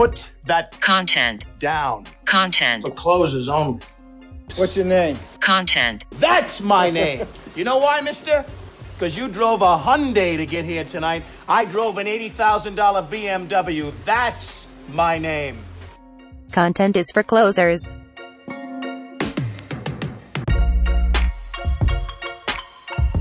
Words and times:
Put 0.00 0.30
that 0.46 0.80
content, 0.80 1.44
down 1.58 2.06
content, 2.24 2.84
for 2.84 2.90
closers 2.90 3.50
only. 3.50 3.84
What's 4.56 4.74
your 4.74 4.86
name? 4.86 5.18
content, 5.40 6.06
That's 6.12 6.62
my 6.62 6.88
name. 6.88 7.26
You 7.54 7.64
know 7.64 7.76
why, 7.76 8.00
mister? 8.00 8.46
Because 8.94 9.14
you 9.14 9.28
drove 9.28 9.60
a 9.60 9.76
Hyundai 9.76 10.38
to 10.38 10.46
get 10.46 10.64
here 10.64 10.84
tonight. 10.84 11.22
I 11.46 11.66
drove 11.66 11.98
an 11.98 12.06
$80,000 12.06 13.10
BMW. 13.10 13.92
That's 14.06 14.68
my 14.88 15.18
name. 15.18 15.58
Content 16.50 16.96
is 16.96 17.10
for 17.12 17.22
closers. 17.22 17.92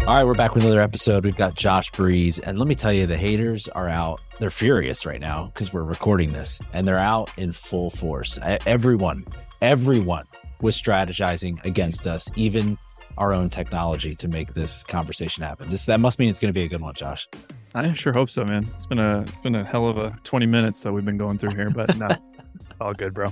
All 0.09 0.15
right, 0.15 0.23
we're 0.23 0.33
back 0.33 0.55
with 0.55 0.63
another 0.63 0.81
episode. 0.81 1.23
We've 1.23 1.35
got 1.35 1.53
Josh 1.53 1.91
Breeze, 1.91 2.39
and 2.39 2.57
let 2.57 2.67
me 2.67 2.73
tell 2.73 2.91
you, 2.91 3.05
the 3.05 3.15
haters 3.15 3.67
are 3.67 3.87
out. 3.87 4.19
They're 4.39 4.49
furious 4.49 5.05
right 5.05 5.21
now 5.21 5.51
because 5.53 5.71
we're 5.71 5.83
recording 5.83 6.33
this, 6.33 6.59
and 6.73 6.87
they're 6.87 6.97
out 6.97 7.29
in 7.37 7.53
full 7.53 7.91
force. 7.91 8.39
Everyone, 8.65 9.23
everyone 9.61 10.25
was 10.61 10.75
strategizing 10.75 11.63
against 11.63 12.07
us, 12.07 12.27
even 12.35 12.75
our 13.19 13.33
own 13.33 13.51
technology, 13.51 14.15
to 14.15 14.27
make 14.27 14.55
this 14.55 14.81
conversation 14.81 15.43
happen. 15.43 15.69
This 15.69 15.85
that 15.85 15.99
must 15.99 16.17
mean 16.17 16.31
it's 16.31 16.39
going 16.39 16.51
to 16.51 16.59
be 16.59 16.63
a 16.63 16.67
good 16.67 16.81
one, 16.81 16.95
Josh. 16.95 17.27
I 17.75 17.93
sure 17.93 18.11
hope 18.11 18.31
so, 18.31 18.43
man. 18.43 18.65
It's 18.77 18.87
been 18.87 18.97
a 18.97 19.21
it's 19.21 19.41
been 19.41 19.53
a 19.53 19.63
hell 19.63 19.87
of 19.87 19.99
a 19.99 20.17
20 20.23 20.47
minutes 20.47 20.81
that 20.81 20.91
we've 20.91 21.05
been 21.05 21.19
going 21.19 21.37
through 21.37 21.53
here, 21.53 21.69
but 21.69 21.95
no, 21.97 22.07
all 22.81 22.95
good, 22.95 23.13
bro. 23.13 23.31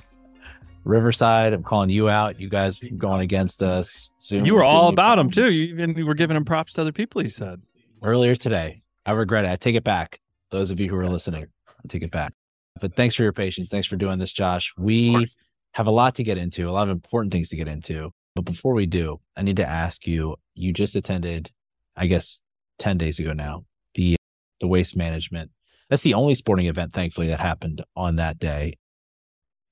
Riverside, 0.83 1.53
I'm 1.53 1.63
calling 1.63 1.89
you 1.89 2.09
out. 2.09 2.39
You 2.39 2.49
guys 2.49 2.79
going 2.97 3.21
against 3.21 3.61
us. 3.61 4.11
Zoom 4.21 4.45
You 4.45 4.55
were 4.55 4.63
all 4.63 4.89
about 4.89 5.19
him 5.19 5.29
too. 5.29 5.51
You 5.51 5.65
even 5.73 6.05
were 6.05 6.13
giving 6.13 6.37
him 6.37 6.45
props 6.45 6.73
to 6.73 6.81
other 6.81 6.91
people. 6.91 7.21
He 7.21 7.29
said, 7.29 7.61
earlier 8.01 8.35
today. 8.35 8.81
I 9.05 9.11
regret 9.11 9.45
it. 9.45 9.51
I 9.51 9.55
take 9.55 9.75
it 9.75 9.83
back. 9.83 10.19
Those 10.51 10.71
of 10.71 10.79
you 10.79 10.89
who 10.89 10.95
are 10.97 11.09
listening, 11.09 11.45
I 11.67 11.87
take 11.87 12.03
it 12.03 12.11
back. 12.11 12.33
But 12.79 12.95
thanks 12.95 13.15
for 13.15 13.23
your 13.23 13.33
patience. 13.33 13.69
Thanks 13.69 13.87
for 13.87 13.95
doing 13.95 14.19
this, 14.19 14.31
Josh. 14.31 14.73
We 14.77 15.27
have 15.73 15.87
a 15.87 15.91
lot 15.91 16.15
to 16.15 16.23
get 16.23 16.37
into, 16.37 16.69
a 16.69 16.71
lot 16.71 16.83
of 16.83 16.89
important 16.89 17.33
things 17.33 17.49
to 17.49 17.55
get 17.55 17.67
into. 17.67 18.11
But 18.35 18.45
before 18.45 18.73
we 18.73 18.85
do, 18.85 19.19
I 19.35 19.41
need 19.41 19.57
to 19.57 19.67
ask 19.67 20.05
you, 20.05 20.35
you 20.53 20.73
just 20.73 20.95
attended, 20.95 21.51
I 21.95 22.07
guess 22.07 22.43
10 22.79 22.97
days 22.97 23.19
ago 23.19 23.33
now, 23.33 23.65
the 23.95 24.17
the 24.59 24.67
waste 24.67 24.95
management. 24.95 25.51
That's 25.89 26.01
the 26.01 26.13
only 26.13 26.35
sporting 26.35 26.65
event, 26.65 26.93
thankfully, 26.93 27.27
that 27.27 27.39
happened 27.39 27.83
on 27.95 28.17
that 28.17 28.39
day. 28.39 28.73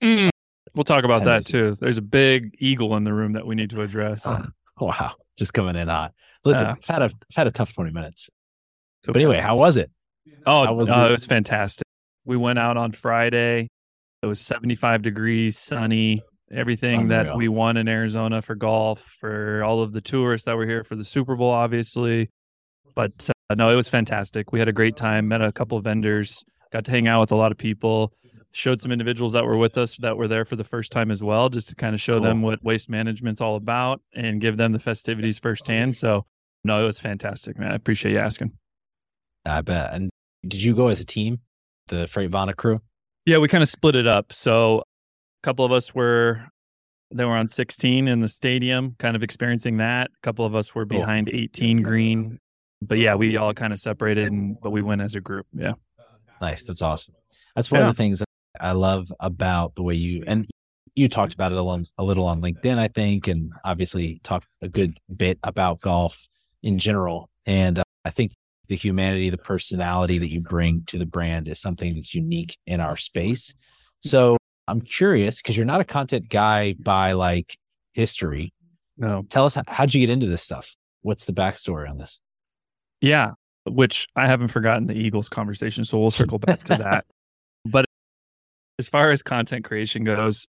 Mm. 0.02 0.30
"We'll 0.76 0.84
talk 0.84 1.04
about 1.04 1.24
that 1.26 1.46
too." 1.46 1.78
There's 1.80 1.98
a 1.98 2.02
big 2.02 2.56
eagle 2.60 2.96
in 2.96 3.04
the 3.04 3.14
room 3.14 3.34
that 3.34 3.46
we 3.48 3.56
need 3.56 3.70
to 3.72 3.82
address. 3.82 4.26
Wow. 4.80 5.14
Just 5.38 5.54
coming 5.54 5.78
in 5.78 5.88
hot. 5.88 6.14
Listen, 6.44 6.66
Yeah. 6.66 6.72
I've 6.74 6.86
had 6.88 7.02
a 7.02 7.06
I've 7.06 7.36
had 7.36 7.48
a 7.48 7.52
tough 7.52 7.74
20 7.74 7.92
minutes. 7.92 8.30
So- 9.06 9.14
But 9.14 9.22
anyway, 9.22 9.40
how 9.40 9.56
was 9.56 9.78
it? 9.78 9.90
Oh, 10.46 10.66
How 10.66 10.74
was 10.74 10.90
uh, 10.92 11.06
it 11.08 11.12
was 11.12 11.26
fantastic. 11.26 11.84
We 12.26 12.36
went 12.36 12.60
out 12.60 12.76
on 12.76 12.92
Friday. 12.92 13.70
It 14.22 14.26
was 14.26 14.42
75 14.42 15.02
degrees, 15.02 15.58
sunny, 15.58 16.24
everything 16.52 17.08
that 17.10 17.28
we 17.38 17.48
won 17.48 17.78
in 17.78 17.88
Arizona 17.88 18.42
for 18.42 18.56
golf, 18.56 19.00
for 19.20 19.64
all 19.64 19.82
of 19.82 19.94
the 19.94 20.02
tourists 20.02 20.46
that 20.46 20.58
were 20.58 20.66
here 20.66 20.84
for 20.84 20.96
the 20.98 21.06
Super 21.06 21.36
Bowl, 21.38 21.52
obviously. 21.52 22.30
But 22.96 23.30
uh, 23.50 23.56
no, 23.56 23.70
it 23.70 23.76
was 23.76 23.88
fantastic. 23.88 24.52
We 24.52 24.60
had 24.60 24.68
a 24.68 24.74
great 24.74 24.98
time, 24.98 25.28
met 25.30 25.42
a 25.42 25.52
couple 25.54 25.78
of 25.78 25.84
vendors, 25.86 26.44
got 26.74 26.84
to 26.86 26.92
hang 26.92 27.08
out 27.08 27.22
with 27.22 27.32
a 27.32 27.36
lot 27.36 27.52
of 27.52 27.58
people, 27.58 28.12
showed 28.56 28.80
some 28.80 28.90
individuals 28.90 29.34
that 29.34 29.44
were 29.46 29.58
with 29.58 29.78
us 29.78 29.98
that 29.98 30.16
were 30.16 30.30
there 30.30 30.46
for 30.46 30.56
the 30.56 30.64
first 30.64 30.90
time 30.90 31.12
as 31.12 31.22
well, 31.22 31.50
just 31.50 31.68
to 31.68 31.76
kind 31.76 31.94
of 31.94 32.00
show 32.00 32.22
them 32.22 32.42
what 32.42 32.64
waste 32.64 32.90
management's 32.90 33.42
all 33.42 33.58
about 33.58 34.02
and 34.14 34.40
give 34.40 34.56
them 34.56 34.72
the 34.72 34.80
festivities 34.80 35.38
firsthand. 35.38 35.94
So, 35.96 36.26
no, 36.64 36.82
it 36.82 36.86
was 36.86 36.98
fantastic, 36.98 37.60
man. 37.60 37.72
I 37.72 37.76
appreciate 37.76 38.14
you 38.14 38.20
asking. 38.20 38.54
I 39.46 39.60
bet. 39.60 39.94
And 39.94 40.10
did 40.48 40.64
you 40.64 40.74
go 40.74 40.88
as 40.88 41.02
a 41.02 41.06
team, 41.06 41.42
the 41.88 42.06
Freightvana 42.06 42.56
crew? 42.56 42.80
Yeah, 43.26 43.40
we 43.40 43.50
kind 43.50 43.62
of 43.62 43.68
split 43.68 43.96
it 43.98 44.08
up. 44.08 44.32
So 44.32 44.80
a 44.80 44.84
couple 45.44 45.66
of 45.66 45.74
us 45.74 45.94
were 45.94 46.48
they 47.14 47.26
were 47.26 47.36
on 47.36 47.50
16 47.50 48.08
in 48.08 48.22
the 48.22 48.28
stadium, 48.30 48.96
kind 49.00 49.16
of 49.18 49.22
experiencing 49.24 49.78
that. 49.78 50.12
A 50.12 50.22
couple 50.24 50.46
of 50.46 50.56
us 50.56 50.74
were 50.74 50.86
Cool. 50.86 51.00
behind 51.00 51.30
18 51.30 51.82
green. 51.82 52.40
But 52.82 53.00
yeah, 53.00 53.16
we 53.16 53.36
all 53.36 53.54
kind 53.54 53.74
of 53.74 53.80
separated 53.82 54.32
and 54.32 54.56
but 54.62 54.70
we 54.72 54.82
went 54.82 55.02
as 55.02 55.14
a 55.16 55.20
group. 55.20 55.46
Yeah. 55.54 55.74
Nice. 56.40 56.64
That's 56.66 56.82
awesome. 56.82 57.16
That's 57.56 57.70
one 57.70 57.82
Yeah. 57.82 57.90
of 57.90 57.96
the 57.96 57.98
things 58.02 58.24
I 58.60 58.72
love 58.74 59.12
about 59.20 59.76
the 59.76 59.84
way 59.84 59.96
you 59.96 60.24
and 60.28 60.48
you 60.96 61.10
talked 61.10 61.34
about 61.34 61.52
it 61.52 61.58
a 61.58 61.62
little, 61.62 61.86
a 61.98 62.04
little 62.04 62.26
on 62.26 62.42
LinkedIn, 62.42 62.78
I 62.78 62.88
think, 62.88 63.28
and 63.28 63.52
obviously 63.66 64.22
talked 64.24 64.48
a 64.62 64.70
good 64.70 64.98
bit 65.14 65.38
about 65.44 65.82
golf 65.82 66.26
in 66.64 66.80
general. 66.80 67.30
And 67.46 67.80
uh, 67.80 67.84
I 68.06 68.12
think 68.12 68.32
the 68.70 68.76
humanity, 68.76 69.30
the 69.30 69.38
personality 69.38 70.18
that 70.18 70.32
you 70.32 70.42
bring 70.42 70.84
to 70.88 70.98
the 70.98 71.06
brand 71.06 71.48
is 71.48 71.60
something 71.60 71.96
that's 71.96 72.16
unique 72.16 72.58
in 72.66 72.80
our 72.80 72.96
space. 72.96 73.54
So 74.04 74.38
I'm 74.68 74.82
curious 74.82 75.42
because 75.42 75.58
you're 75.58 75.66
not 75.66 75.82
a 75.82 75.86
content 75.86 76.30
guy 76.30 76.74
by 76.80 77.12
like 77.12 77.58
history. 77.94 78.54
No. 78.98 79.26
Tell 79.30 79.46
us 79.46 79.56
how, 79.56 79.64
how'd 79.68 79.94
you 79.94 80.00
get 80.00 80.10
into 80.10 80.28
this 80.28 80.42
stuff? 80.42 80.76
What's 81.02 81.26
the 81.26 81.34
backstory 81.34 81.90
on 81.90 81.98
this? 81.98 82.22
Yeah, 83.02 83.32
which 83.66 84.08
I 84.16 84.28
haven't 84.28 84.48
forgotten 84.48 84.88
the 84.88 84.94
Eagles 84.94 85.28
conversation, 85.28 85.84
so 85.86 86.00
we'll 86.00 86.10
circle 86.10 86.40
back 86.40 86.64
to 86.64 86.78
that. 86.78 87.06
As 88.78 88.90
far 88.90 89.12
as 89.12 89.24
content 89.24 89.64
creation 89.64 90.04
goes, 90.04 90.48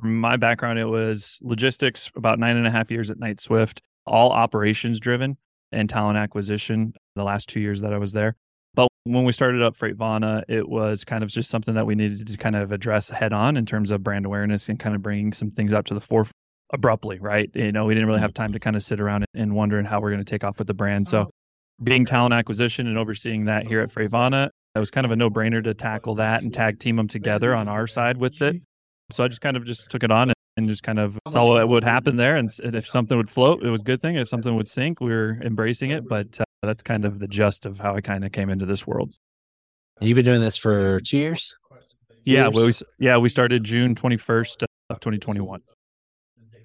from 0.00 0.18
my 0.18 0.36
background, 0.36 0.78
it 0.78 0.86
was 0.86 1.38
logistics, 1.42 2.10
about 2.16 2.38
nine 2.38 2.56
and 2.56 2.66
a 2.66 2.70
half 2.70 2.90
years 2.90 3.10
at 3.10 3.18
Knight-Swift, 3.18 3.80
all 4.06 4.32
operations 4.32 5.00
driven 5.00 5.36
and 5.72 5.88
talent 5.88 6.18
acquisition 6.18 6.92
the 7.16 7.24
last 7.24 7.48
two 7.48 7.60
years 7.60 7.80
that 7.80 7.92
I 7.92 7.98
was 7.98 8.12
there. 8.12 8.36
But 8.74 8.88
when 9.04 9.24
we 9.24 9.32
started 9.32 9.62
up 9.62 9.76
Freightvana, 9.76 10.42
it 10.48 10.68
was 10.68 11.04
kind 11.04 11.22
of 11.22 11.30
just 11.30 11.48
something 11.48 11.74
that 11.74 11.86
we 11.86 11.94
needed 11.94 12.26
to 12.26 12.36
kind 12.36 12.56
of 12.56 12.72
address 12.72 13.08
head 13.08 13.32
on 13.32 13.56
in 13.56 13.66
terms 13.66 13.90
of 13.90 14.02
brand 14.02 14.26
awareness 14.26 14.68
and 14.68 14.78
kind 14.78 14.94
of 14.94 15.02
bringing 15.02 15.32
some 15.32 15.50
things 15.50 15.72
up 15.72 15.86
to 15.86 15.94
the 15.94 16.00
forefront 16.00 16.32
abruptly, 16.72 17.18
right? 17.18 17.50
You 17.54 17.72
know, 17.72 17.84
we 17.84 17.94
didn't 17.94 18.06
really 18.06 18.18
mm-hmm. 18.18 18.24
have 18.24 18.34
time 18.34 18.52
to 18.52 18.58
kind 18.58 18.76
of 18.76 18.82
sit 18.82 19.00
around 19.00 19.24
and 19.34 19.54
wondering 19.54 19.86
how 19.86 20.00
we're 20.00 20.10
going 20.10 20.24
to 20.24 20.30
take 20.30 20.44
off 20.44 20.58
with 20.58 20.66
the 20.66 20.74
brand. 20.74 21.06
So 21.06 21.20
oh. 21.20 21.30
being 21.82 22.04
talent 22.04 22.34
acquisition 22.34 22.86
and 22.86 22.98
overseeing 22.98 23.44
that 23.44 23.66
here 23.66 23.80
at 23.80 23.90
Freightvana, 23.90 24.50
it 24.74 24.78
was 24.78 24.90
kind 24.90 25.04
of 25.04 25.12
a 25.12 25.16
no 25.16 25.30
brainer 25.30 25.62
to 25.62 25.74
tackle 25.74 26.16
that 26.16 26.42
and 26.42 26.52
tag 26.52 26.80
team 26.80 26.96
them 26.96 27.08
together 27.08 27.54
on 27.54 27.68
our 27.68 27.86
side 27.86 28.16
with 28.16 28.40
it. 28.42 28.56
So 29.10 29.24
I 29.24 29.28
just 29.28 29.40
kind 29.40 29.56
of 29.56 29.64
just 29.64 29.90
took 29.90 30.02
it 30.02 30.10
on 30.10 30.32
and, 30.56 30.68
just 30.68 30.82
kind 30.82 30.98
of 30.98 31.18
saw 31.28 31.48
what 31.52 31.68
would 31.68 31.84
happen 31.84 32.16
there. 32.16 32.36
And, 32.36 32.50
if 32.62 32.88
something 32.88 33.16
would 33.16 33.30
float, 33.30 33.62
it 33.62 33.70
was 33.70 33.82
a 33.82 33.84
good 33.84 34.00
thing. 34.00 34.16
If 34.16 34.28
something 34.28 34.54
would 34.56 34.68
sink, 34.68 35.00
we 35.00 35.10
were 35.10 35.38
embracing 35.44 35.90
it. 35.90 36.08
But 36.08 36.40
uh, 36.40 36.44
that's 36.62 36.82
kind 36.82 37.04
of 37.04 37.18
the 37.18 37.28
gist 37.28 37.66
of 37.66 37.78
how 37.78 37.94
I 37.94 38.00
kind 38.00 38.24
of 38.24 38.32
came 38.32 38.50
into 38.50 38.66
this 38.66 38.86
world. 38.86 39.14
And 40.00 40.08
you've 40.08 40.16
been 40.16 40.24
doing 40.24 40.40
this 40.40 40.56
for 40.56 41.00
two 41.00 41.18
years? 41.18 41.54
Yeah, 42.24 42.48
Years? 42.48 42.82
we, 42.98 43.06
yeah, 43.06 43.18
we 43.18 43.28
started 43.28 43.64
June 43.64 43.94
21st 43.94 44.64
of 44.90 45.00
2021. 45.00 45.60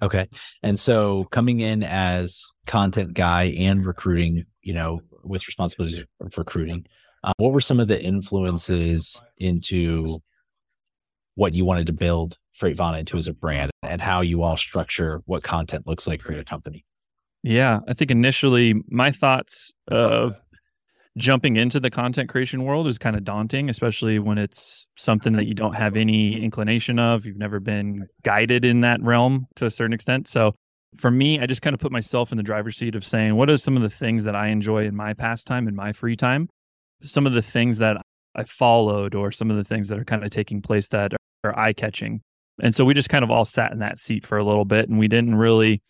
Okay. 0.02 0.26
And 0.62 0.80
so 0.80 1.24
coming 1.24 1.60
in 1.60 1.82
as 1.82 2.42
content 2.66 3.12
guy 3.14 3.54
and 3.58 3.84
recruiting, 3.84 4.46
you 4.62 4.72
know, 4.72 5.00
with 5.22 5.46
responsibilities 5.46 6.04
of 6.20 6.38
recruiting, 6.38 6.86
uh, 7.22 7.32
what 7.38 7.52
were 7.52 7.60
some 7.60 7.80
of 7.80 7.88
the 7.88 8.02
influences 8.02 9.20
into 9.38 10.20
what 11.34 11.54
you 11.54 11.64
wanted 11.64 11.86
to 11.86 11.92
build 11.92 12.38
Freightvana 12.58 13.00
into 13.00 13.16
as 13.16 13.26
a 13.26 13.32
brand 13.32 13.70
and 13.82 14.00
how 14.00 14.20
you 14.20 14.42
all 14.42 14.56
structure 14.56 15.20
what 15.26 15.42
content 15.42 15.86
looks 15.86 16.06
like 16.06 16.22
for 16.22 16.32
your 16.32 16.44
company? 16.44 16.84
Yeah, 17.42 17.80
I 17.88 17.94
think 17.94 18.10
initially 18.10 18.74
my 18.88 19.10
thoughts 19.10 19.72
of 19.88 20.36
jumping 21.16 21.56
into 21.56 21.80
the 21.80 21.90
content 21.90 22.28
creation 22.28 22.64
world 22.64 22.86
is 22.86 22.98
kind 22.98 23.16
of 23.16 23.24
daunting, 23.24 23.68
especially 23.68 24.18
when 24.18 24.38
it's 24.38 24.86
something 24.96 25.32
that 25.34 25.46
you 25.46 25.54
don't 25.54 25.74
have 25.74 25.96
any 25.96 26.40
inclination 26.40 26.98
of. 26.98 27.24
You've 27.24 27.38
never 27.38 27.60
been 27.60 28.06
guided 28.22 28.64
in 28.64 28.82
that 28.82 29.02
realm 29.02 29.46
to 29.56 29.66
a 29.66 29.70
certain 29.70 29.92
extent. 29.92 30.28
So 30.28 30.54
for 30.96 31.10
me, 31.10 31.40
I 31.40 31.46
just 31.46 31.62
kind 31.62 31.74
of 31.74 31.80
put 31.80 31.92
myself 31.92 32.30
in 32.30 32.36
the 32.36 32.42
driver's 32.42 32.76
seat 32.76 32.94
of 32.94 33.04
saying, 33.04 33.34
what 33.36 33.50
are 33.50 33.58
some 33.58 33.76
of 33.76 33.82
the 33.82 33.90
things 33.90 34.24
that 34.24 34.36
I 34.36 34.48
enjoy 34.48 34.84
in 34.84 34.96
my 34.96 35.14
pastime, 35.14 35.68
in 35.68 35.74
my 35.74 35.92
free 35.92 36.16
time? 36.16 36.48
Some 37.02 37.26
of 37.26 37.32
the 37.32 37.42
things 37.42 37.78
that 37.78 37.96
I 38.34 38.44
followed, 38.44 39.14
or 39.14 39.32
some 39.32 39.50
of 39.50 39.56
the 39.56 39.64
things 39.64 39.88
that 39.88 39.98
are 39.98 40.04
kind 40.04 40.24
of 40.24 40.30
taking 40.30 40.62
place 40.62 40.88
that 40.88 41.12
are 41.44 41.58
eye 41.58 41.72
catching. 41.72 42.22
And 42.62 42.74
so 42.74 42.84
we 42.84 42.94
just 42.94 43.08
kind 43.08 43.24
of 43.24 43.30
all 43.30 43.44
sat 43.44 43.72
in 43.72 43.78
that 43.78 44.00
seat 44.00 44.26
for 44.26 44.38
a 44.38 44.44
little 44.44 44.64
bit 44.64 44.88
and 44.88 44.98
we 44.98 45.08
didn't 45.08 45.34
really 45.34 45.82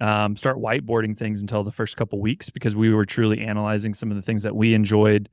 um, 0.00 0.36
start 0.36 0.58
whiteboarding 0.58 1.16
things 1.16 1.40
until 1.40 1.62
the 1.62 1.72
first 1.72 1.96
couple 1.96 2.20
weeks 2.20 2.50
because 2.50 2.74
we 2.74 2.92
were 2.92 3.06
truly 3.06 3.40
analyzing 3.40 3.94
some 3.94 4.10
of 4.10 4.16
the 4.16 4.22
things 4.22 4.42
that 4.42 4.54
we 4.54 4.74
enjoyed 4.74 5.28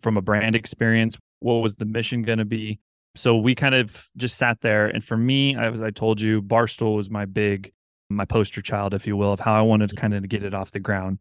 from 0.00 0.16
a 0.16 0.22
brand 0.22 0.54
experience. 0.54 1.16
What 1.40 1.54
was 1.54 1.74
the 1.74 1.84
mission 1.84 2.22
going 2.22 2.38
to 2.38 2.44
be? 2.44 2.78
So 3.16 3.36
we 3.36 3.54
kind 3.54 3.74
of 3.74 4.08
just 4.16 4.36
sat 4.36 4.60
there. 4.60 4.86
And 4.86 5.04
for 5.04 5.16
me, 5.16 5.56
as 5.56 5.82
I 5.82 5.90
told 5.90 6.20
you, 6.20 6.40
Barstool 6.40 6.96
was 6.96 7.10
my 7.10 7.24
big, 7.24 7.72
my 8.08 8.24
poster 8.24 8.62
child, 8.62 8.94
if 8.94 9.06
you 9.06 9.16
will, 9.16 9.32
of 9.32 9.40
how 9.40 9.54
I 9.54 9.62
wanted 9.62 9.90
to 9.90 9.96
kind 9.96 10.14
of 10.14 10.28
get 10.28 10.44
it 10.44 10.54
off 10.54 10.70
the 10.70 10.80
ground. 10.80 11.18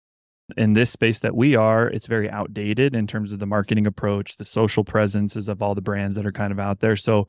In 0.56 0.74
this 0.74 0.90
space 0.90 1.20
that 1.20 1.36
we 1.36 1.56
are, 1.56 1.88
it's 1.88 2.08
very 2.08 2.30
outdated 2.30 2.96
in 2.96 3.06
terms 3.06 3.34
of 3.34 3.40
the 3.40 3.46
marketing 3.46 3.86
approach, 3.86 4.38
the 4.38 4.46
social 4.46 4.86
presences 4.86 5.50
of 5.50 5.62
all 5.62 5.76
the 5.76 5.82
brands 5.82 6.16
that 6.16 6.26
are 6.26 6.32
kind 6.32 6.54
of 6.54 6.60
out 6.60 6.80
there. 6.80 6.96
So 6.96 7.28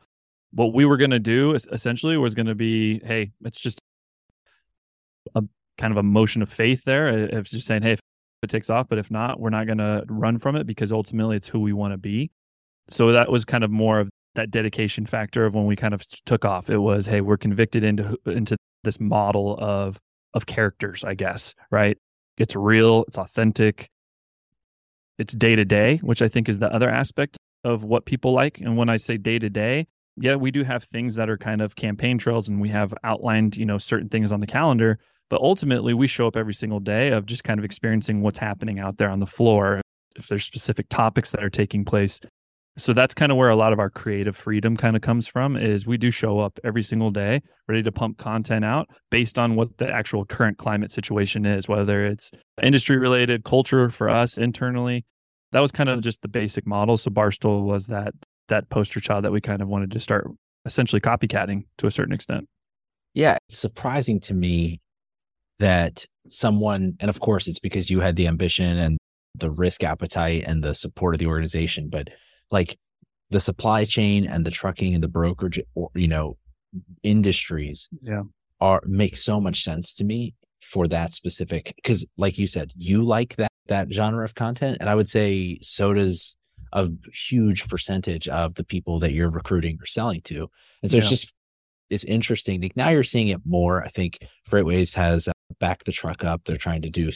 what 0.53 0.73
we 0.73 0.85
were 0.85 0.97
going 0.97 1.11
to 1.11 1.19
do 1.19 1.53
essentially 1.73 2.17
was 2.17 2.35
going 2.35 2.47
to 2.47 2.55
be, 2.55 3.01
hey, 3.01 3.33
it's 3.45 3.59
just 3.59 3.81
a 5.35 5.43
kind 5.79 5.91
of 5.91 5.97
a 5.97 6.03
motion 6.03 6.43
of 6.43 6.49
faith 6.49 6.85
there. 6.85 7.09
It's 7.09 7.51
just 7.51 7.67
saying, 7.67 7.83
hey, 7.83 7.93
if 7.93 8.01
it 8.43 8.51
takes 8.51 8.71
off, 8.71 8.89
but 8.89 8.99
if 8.99 9.11
not, 9.11 9.41
we're 9.41 9.51
not 9.51 9.67
going 9.67 9.79
to 9.79 10.05
run 10.09 10.39
from 10.39 10.55
it 10.55 10.67
because 10.67 10.93
ultimately 10.93 11.37
it's 11.37 11.49
who 11.49 11.59
we 11.59 11.73
want 11.73 11.93
to 11.93 11.99
be. 11.99 12.31
So 12.89 13.11
that 13.13 13.31
was 13.31 13.45
kind 13.45 13.65
of 13.65 13.71
more 13.71 13.99
of 13.99 14.09
that 14.37 14.53
dedication 14.53 15.07
factor 15.07 15.45
of 15.45 15.55
when 15.55 15.67
we 15.67 15.75
kind 15.75 15.93
of 15.93 16.07
took 16.25 16.45
off. 16.45 16.71
It 16.71 16.79
was, 16.79 17.07
hey, 17.07 17.21
we're 17.21 17.37
convicted 17.37 17.83
into 17.83 18.17
into 18.27 18.57
this 18.85 19.01
model 19.01 19.57
of 19.59 19.99
of 20.35 20.47
characters, 20.47 21.03
I 21.03 21.15
guess, 21.15 21.55
right? 21.71 21.99
It's 22.41 22.57
real, 22.57 23.05
it's 23.09 23.19
authentic, 23.19 23.91
it's 25.19 25.35
day 25.35 25.57
to 25.57 25.65
day, 25.65 25.99
which 25.99 26.23
I 26.23 26.29
think 26.29 26.49
is 26.49 26.59
the 26.59 26.73
other 26.73 26.89
aspect 26.89 27.37
of 27.65 27.85
what 27.85 28.07
people 28.07 28.33
like. 28.33 28.61
And 28.61 28.77
when 28.77 28.89
I 28.89 28.97
say 28.97 29.17
day 29.17 29.39
to 29.39 29.51
day, 29.51 29.87
yeah, 30.17 30.37
we 30.37 30.51
do 30.51 30.65
have 30.65 30.85
things 30.85 31.15
that 31.17 31.29
are 31.29 31.37
kind 31.37 31.61
of 31.61 31.77
campaign 31.77 32.19
trails 32.19 32.49
and 32.49 32.61
we 32.61 32.69
have 32.71 32.95
outlined, 33.05 33.57
you 33.57 33.67
know, 33.67 33.79
certain 33.79 34.09
things 34.09 34.33
on 34.33 34.41
the 34.41 34.47
calendar, 34.47 34.99
but 35.31 35.41
ultimately 35.41 35.95
we 35.95 36.07
show 36.07 36.27
up 36.27 36.37
every 36.37 36.55
single 36.55 36.81
day 36.81 37.11
of 37.11 37.27
just 37.27 37.45
kind 37.45 37.59
of 37.59 37.65
experiencing 37.65 38.23
what's 38.23 38.39
happening 38.39 38.79
out 38.79 38.97
there 38.97 39.11
on 39.11 39.21
the 39.21 39.27
floor. 39.27 39.81
If 40.17 40.27
there's 40.29 40.45
specific 40.45 40.89
topics 40.89 41.31
that 41.31 41.45
are 41.45 41.51
taking 41.51 41.85
place, 41.85 42.21
so 42.79 42.93
that's 42.93 43.13
kind 43.13 43.33
of 43.33 43.37
where 43.37 43.49
a 43.49 43.57
lot 43.57 43.73
of 43.73 43.81
our 43.81 43.91
creative 43.91 44.37
freedom 44.37 44.77
kind 44.77 44.95
of 44.95 45.03
comes 45.03 45.27
from 45.27 45.57
is 45.57 45.87
we 45.87 45.99
do 45.99 46.11
show 46.11 46.39
up 46.39 46.59
every 46.65 46.83
single 46.83 47.11
day 47.11 47.43
ready 47.67 47.83
to 47.83 47.93
pump 47.93 48.19
content 48.19 48.65
out 48.65 48.89
based 49.11 49.39
on 49.39 49.57
what 49.57 49.77
the 49.79 49.91
actual 49.91 50.25
current 50.25 50.59
climate 50.59 50.93
situation 50.93 51.45
is 51.45 51.69
whether 51.69 52.07
it's 52.07 52.31
industry 52.63 52.97
related 52.97 53.45
culture 53.45 53.91
for 53.91 54.09
us 54.09 54.39
internally. 54.39 55.05
That 55.53 55.61
was 55.61 55.73
kind 55.73 55.89
of 55.89 56.03
just 56.03 56.23
the 56.23 56.29
basic 56.29 56.67
model. 56.67 56.97
So 56.99 57.11
barstool 57.11 57.65
was 57.65 57.87
that 57.87 58.13
that 58.49 58.69
poster 58.71 59.01
child 59.01 59.25
that 59.25 59.33
we 59.33 59.41
kind 59.41 59.61
of 59.61 59.69
wanted 59.69 59.91
to 59.91 60.01
start 60.01 60.29
essentially 60.65 61.01
copycatting 61.01 61.63
to 61.79 61.87
a 61.87 61.91
certain 61.91 62.15
extent. 62.15 62.47
Yeah 63.13 63.39
it's 63.49 63.59
surprising 63.59 64.21
to 64.21 64.35
me 64.35 64.81
that 65.59 66.07
someone 66.29 66.95
and 67.01 67.11
of 67.11 67.19
course 67.19 67.49
it's 67.49 67.59
because 67.59 67.91
you 67.91 68.01
had 68.01 68.15
the 68.15 68.29
ambition 68.29 68.79
and 68.79 68.99
the 69.35 69.51
risk 69.51 69.83
appetite 69.83 70.45
and 70.47 70.63
the 70.63 70.75
support 70.75 71.15
of 71.15 71.19
the 71.19 71.27
organization 71.27 71.89
but 71.91 72.09
like 72.51 72.79
the 73.31 73.41
supply 73.41 73.85
chain 73.85 74.27
and 74.27 74.45
the 74.45 74.51
trucking 74.51 74.95
and 74.95 75.03
the 75.03 75.09
brokerage, 75.09 75.61
or, 75.75 75.91
you 75.95 76.09
know, 76.09 76.37
industries 77.03 77.89
yeah. 78.03 78.23
are 78.61 78.83
make 78.87 79.17
so 79.17 79.41
much 79.41 79.63
sense 79.63 79.95
to 79.95 80.05
me 80.05 80.35
for 80.63 80.89
that 80.89 81.13
specific 81.13 81.73
because 81.77 82.05
like 82.17 82.39
you 82.39 82.47
said 82.47 82.73
you 82.77 83.03
like 83.03 83.37
that 83.37 83.51
that 83.67 83.91
genre 83.93 84.25
of 84.25 84.35
content 84.35 84.77
and 84.81 84.91
i 84.91 84.95
would 84.95 85.09
say 85.09 85.59
so 85.63 85.95
does 85.95 86.37
a 86.73 86.89
huge 87.15 87.69
percentage 87.69 88.29
of 88.29 88.55
the 88.57 88.65
people 88.65 88.99
that 88.99 89.13
you're 89.13 89.31
recruiting 89.31 89.79
or 89.81 89.87
selling 89.87 90.21
to 90.21 90.51
and 90.83 90.91
so 90.91 90.97
yeah. 90.97 91.01
it's 91.01 91.11
just 91.11 91.35
it's 91.91 92.05
interesting 92.05 92.71
now 92.77 92.89
you're 92.89 93.03
seeing 93.03 93.29
it 93.29 93.41
more 93.47 93.85
i 93.85 93.89
think 93.89 94.19
freightwaves 94.49 94.95
has 94.95 95.29
uh, 95.29 95.33
backed 95.61 95.87
the 95.87 95.93
truck 95.93 96.25
up 96.25 96.43
they're 96.45 96.57
trying 96.57 96.83
to 96.83 96.91
do 96.91 97.11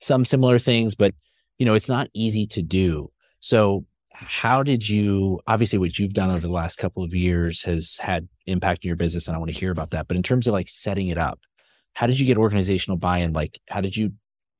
some 0.00 0.24
similar 0.24 0.58
things 0.58 0.94
but 0.94 1.14
you 1.58 1.66
know 1.66 1.74
it's 1.74 1.88
not 1.88 2.08
easy 2.14 2.46
to 2.46 2.62
do 2.62 3.10
so 3.40 3.84
how 4.14 4.62
did 4.62 4.88
you 4.88 5.40
obviously 5.46 5.78
what 5.78 5.98
you've 5.98 6.14
done 6.14 6.30
over 6.30 6.46
the 6.46 6.52
last 6.52 6.76
couple 6.76 7.02
of 7.02 7.14
years 7.14 7.62
has 7.62 7.98
had 8.00 8.28
impact 8.46 8.84
in 8.84 8.88
your 8.88 8.96
business 8.96 9.26
and 9.26 9.34
i 9.34 9.38
want 9.38 9.52
to 9.52 9.58
hear 9.58 9.70
about 9.70 9.90
that. 9.90 10.06
But 10.08 10.16
in 10.16 10.22
terms 10.22 10.46
of 10.46 10.52
like 10.52 10.68
setting 10.68 11.08
it 11.08 11.18
up 11.18 11.40
how 11.94 12.06
did 12.06 12.18
you 12.18 12.26
get 12.26 12.36
organizational 12.36 12.96
buy-in? 12.98 13.32
Like 13.32 13.60
how 13.68 13.80
did 13.80 13.96
you 13.96 14.12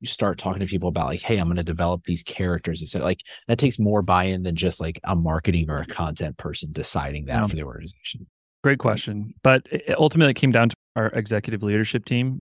start 0.05 0.39
talking 0.39 0.61
to 0.61 0.67
people 0.67 0.89
about 0.91 1.07
like 1.07 1.23
hey 1.23 1.39
i'm 1.39 1.47
going 1.47 1.57
to 1.57 1.63
develop 1.63 2.05
these 2.05 2.23
characters 2.23 2.83
instead 2.83 3.01
like 3.01 3.21
that 3.49 3.59
takes 3.59 3.79
more 3.79 4.03
buy-in 4.03 4.43
than 4.43 4.55
just 4.55 4.79
like 4.79 5.01
a 5.05 5.17
marketing 5.17 5.71
or 5.71 5.79
a 5.79 5.87
content 5.87 6.37
person 6.37 6.69
deciding 6.75 7.25
that 7.25 7.41
yeah. 7.41 7.47
for 7.47 7.57
the 7.57 7.63
organization. 7.63 8.27
Great 8.63 8.79
question. 8.79 9.33
But 9.43 9.63
ultimately 9.65 9.93
it 9.93 9.99
ultimately 9.99 10.35
came 10.35 10.53
down 10.53 10.69
to 10.71 10.77
our 10.97 11.07
executive 11.09 11.63
leadership 11.63 12.05
team. 12.05 12.41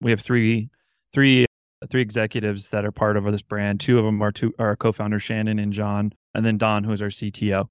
We 0.00 0.10
have 0.10 0.20
three 0.20 0.70
three 1.12 1.46
three 1.90 2.02
executives 2.02 2.70
that 2.70 2.84
are 2.84 2.92
part 2.92 3.16
of 3.16 3.24
this 3.24 3.42
brand 3.42 3.80
two 3.80 3.98
of 3.98 4.04
them 4.04 4.22
are 4.22 4.32
two 4.32 4.52
are 4.58 4.76
co-founders 4.76 5.22
shannon 5.22 5.58
and 5.58 5.72
john 5.72 6.12
and 6.34 6.44
then 6.44 6.58
Don, 6.58 6.84
who 6.84 6.92
is 6.92 7.00
our 7.00 7.08
CTO. 7.08 7.68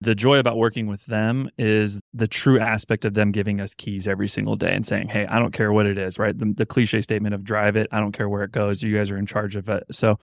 The 0.00 0.14
joy 0.14 0.38
about 0.38 0.56
working 0.56 0.86
with 0.86 1.04
them 1.06 1.48
is 1.58 2.00
the 2.12 2.26
true 2.26 2.58
aspect 2.58 3.04
of 3.04 3.14
them 3.14 3.30
giving 3.30 3.60
us 3.60 3.74
keys 3.74 4.08
every 4.08 4.28
single 4.28 4.56
day 4.56 4.74
and 4.74 4.86
saying, 4.86 5.08
Hey, 5.08 5.26
I 5.26 5.38
don't 5.38 5.52
care 5.52 5.72
what 5.72 5.86
it 5.86 5.96
is, 5.98 6.18
right? 6.18 6.36
The, 6.36 6.52
the 6.56 6.66
cliche 6.66 7.02
statement 7.02 7.34
of 7.34 7.44
drive 7.44 7.76
it, 7.76 7.88
I 7.92 8.00
don't 8.00 8.12
care 8.12 8.28
where 8.28 8.42
it 8.42 8.50
goes. 8.50 8.82
You 8.82 8.96
guys 8.96 9.10
are 9.10 9.18
in 9.18 9.26
charge 9.26 9.54
of 9.54 9.68
it. 9.68 9.84
So 9.92 10.18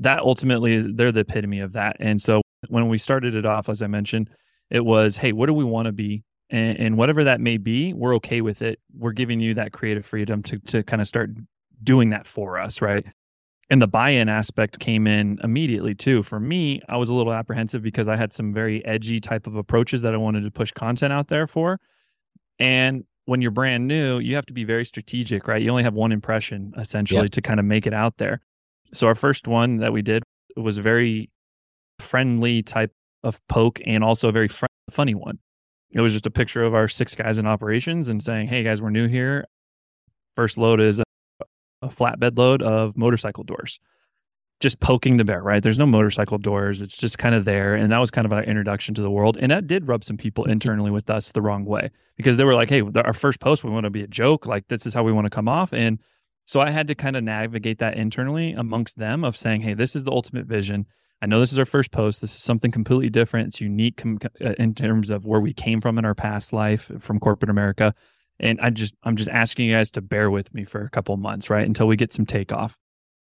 that 0.00 0.20
ultimately, 0.20 0.92
they're 0.92 1.12
the 1.12 1.20
epitome 1.20 1.60
of 1.60 1.74
that. 1.74 1.96
And 2.00 2.20
so 2.20 2.42
when 2.68 2.88
we 2.88 2.98
started 2.98 3.34
it 3.34 3.46
off, 3.46 3.68
as 3.68 3.82
I 3.82 3.86
mentioned, 3.86 4.30
it 4.68 4.84
was, 4.84 5.16
Hey, 5.16 5.32
what 5.32 5.46
do 5.46 5.54
we 5.54 5.64
want 5.64 5.86
to 5.86 5.92
be? 5.92 6.24
And, 6.50 6.78
and 6.78 6.96
whatever 6.96 7.22
that 7.24 7.40
may 7.40 7.56
be, 7.56 7.92
we're 7.92 8.16
okay 8.16 8.40
with 8.40 8.62
it. 8.62 8.80
We're 8.92 9.12
giving 9.12 9.38
you 9.38 9.54
that 9.54 9.72
creative 9.72 10.04
freedom 10.04 10.42
to, 10.44 10.58
to 10.58 10.82
kind 10.82 11.00
of 11.00 11.06
start 11.06 11.30
doing 11.82 12.10
that 12.10 12.26
for 12.26 12.58
us, 12.58 12.80
right? 12.82 13.06
and 13.70 13.80
the 13.80 13.86
buy-in 13.86 14.28
aspect 14.28 14.80
came 14.80 15.06
in 15.06 15.38
immediately 15.44 15.94
too. 15.94 16.22
For 16.22 16.40
me 16.40 16.82
i 16.88 16.96
was 16.96 17.08
a 17.08 17.14
little 17.14 17.32
apprehensive 17.32 17.82
because 17.82 18.08
i 18.08 18.16
had 18.16 18.32
some 18.32 18.52
very 18.52 18.84
edgy 18.84 19.20
type 19.20 19.46
of 19.46 19.54
approaches 19.54 20.02
that 20.02 20.12
i 20.12 20.16
wanted 20.16 20.42
to 20.42 20.50
push 20.50 20.72
content 20.72 21.12
out 21.12 21.28
there 21.28 21.46
for. 21.46 21.80
And 22.58 23.04
when 23.24 23.40
you're 23.40 23.52
brand 23.52 23.86
new 23.86 24.18
you 24.18 24.34
have 24.34 24.46
to 24.46 24.52
be 24.52 24.64
very 24.64 24.84
strategic 24.84 25.46
right? 25.46 25.62
You 25.62 25.70
only 25.70 25.84
have 25.84 25.94
one 25.94 26.12
impression 26.12 26.72
essentially 26.76 27.22
yep. 27.22 27.32
to 27.32 27.40
kind 27.40 27.60
of 27.60 27.66
make 27.66 27.86
it 27.86 27.94
out 27.94 28.18
there. 28.18 28.40
So 28.92 29.06
our 29.06 29.14
first 29.14 29.46
one 29.46 29.78
that 29.78 29.92
we 29.92 30.02
did 30.02 30.24
was 30.56 30.76
a 30.76 30.82
very 30.82 31.30
friendly 32.00 32.62
type 32.62 32.92
of 33.22 33.40
poke 33.46 33.80
and 33.86 34.02
also 34.02 34.28
a 34.28 34.32
very 34.32 34.48
fr- 34.48 34.66
funny 34.90 35.14
one. 35.14 35.38
It 35.92 36.00
was 36.00 36.12
just 36.12 36.26
a 36.26 36.30
picture 36.30 36.62
of 36.62 36.74
our 36.74 36.88
six 36.88 37.14
guys 37.14 37.38
in 37.38 37.46
operations 37.46 38.08
and 38.08 38.22
saying 38.22 38.48
hey 38.48 38.64
guys 38.64 38.82
we're 38.82 38.90
new 38.90 39.06
here. 39.06 39.44
First 40.34 40.58
load 40.58 40.80
is 40.80 41.00
a 41.82 41.88
flatbed 41.88 42.38
load 42.38 42.62
of 42.62 42.96
motorcycle 42.96 43.44
doors 43.44 43.80
just 44.60 44.78
poking 44.78 45.16
the 45.16 45.24
bear, 45.24 45.42
right? 45.42 45.62
There's 45.62 45.78
no 45.78 45.86
motorcycle 45.86 46.36
doors. 46.36 46.82
It's 46.82 46.96
just 46.96 47.18
kind 47.18 47.34
of 47.34 47.46
there. 47.46 47.74
And 47.74 47.90
that 47.90 47.98
was 47.98 48.10
kind 48.10 48.26
of 48.26 48.32
our 48.32 48.42
introduction 48.44 48.94
to 48.94 49.02
the 49.02 49.10
world. 49.10 49.38
And 49.40 49.50
that 49.50 49.66
did 49.66 49.88
rub 49.88 50.04
some 50.04 50.18
people 50.18 50.44
internally 50.44 50.90
with 50.90 51.08
us 51.08 51.32
the 51.32 51.40
wrong 51.40 51.64
way 51.64 51.90
because 52.16 52.36
they 52.36 52.44
were 52.44 52.54
like, 52.54 52.68
hey, 52.68 52.82
our 52.94 53.14
first 53.14 53.40
post, 53.40 53.64
we 53.64 53.70
want 53.70 53.84
to 53.84 53.90
be 53.90 54.02
a 54.02 54.06
joke. 54.06 54.44
Like, 54.44 54.68
this 54.68 54.84
is 54.84 54.92
how 54.92 55.02
we 55.02 55.12
want 55.12 55.24
to 55.24 55.30
come 55.30 55.48
off. 55.48 55.72
And 55.72 55.98
so 56.44 56.60
I 56.60 56.70
had 56.70 56.88
to 56.88 56.94
kind 56.94 57.16
of 57.16 57.24
navigate 57.24 57.78
that 57.78 57.96
internally 57.96 58.52
amongst 58.52 58.98
them 58.98 59.24
of 59.24 59.36
saying, 59.36 59.62
hey, 59.62 59.72
this 59.72 59.96
is 59.96 60.04
the 60.04 60.12
ultimate 60.12 60.46
vision. 60.46 60.84
I 61.22 61.26
know 61.26 61.40
this 61.40 61.52
is 61.52 61.58
our 61.58 61.66
first 61.66 61.90
post. 61.90 62.20
This 62.20 62.34
is 62.34 62.42
something 62.42 62.70
completely 62.70 63.08
different. 63.08 63.48
It's 63.48 63.60
unique 63.60 63.96
com- 63.96 64.18
uh, 64.44 64.52
in 64.58 64.74
terms 64.74 65.08
of 65.08 65.24
where 65.24 65.40
we 65.40 65.54
came 65.54 65.80
from 65.80 65.96
in 65.96 66.04
our 66.04 66.14
past 66.14 66.52
life 66.52 66.90
from 66.98 67.18
corporate 67.18 67.50
America 67.50 67.94
and 68.40 68.60
I 68.60 68.70
just 68.70 68.94
I'm 69.04 69.16
just 69.16 69.30
asking 69.30 69.66
you 69.66 69.74
guys 69.74 69.90
to 69.92 70.00
bear 70.00 70.30
with 70.30 70.52
me 70.52 70.64
for 70.64 70.82
a 70.82 70.90
couple 70.90 71.16
months, 71.16 71.50
right, 71.50 71.66
until 71.66 71.86
we 71.86 71.96
get 71.96 72.12
some 72.12 72.26
takeoff. 72.26 72.76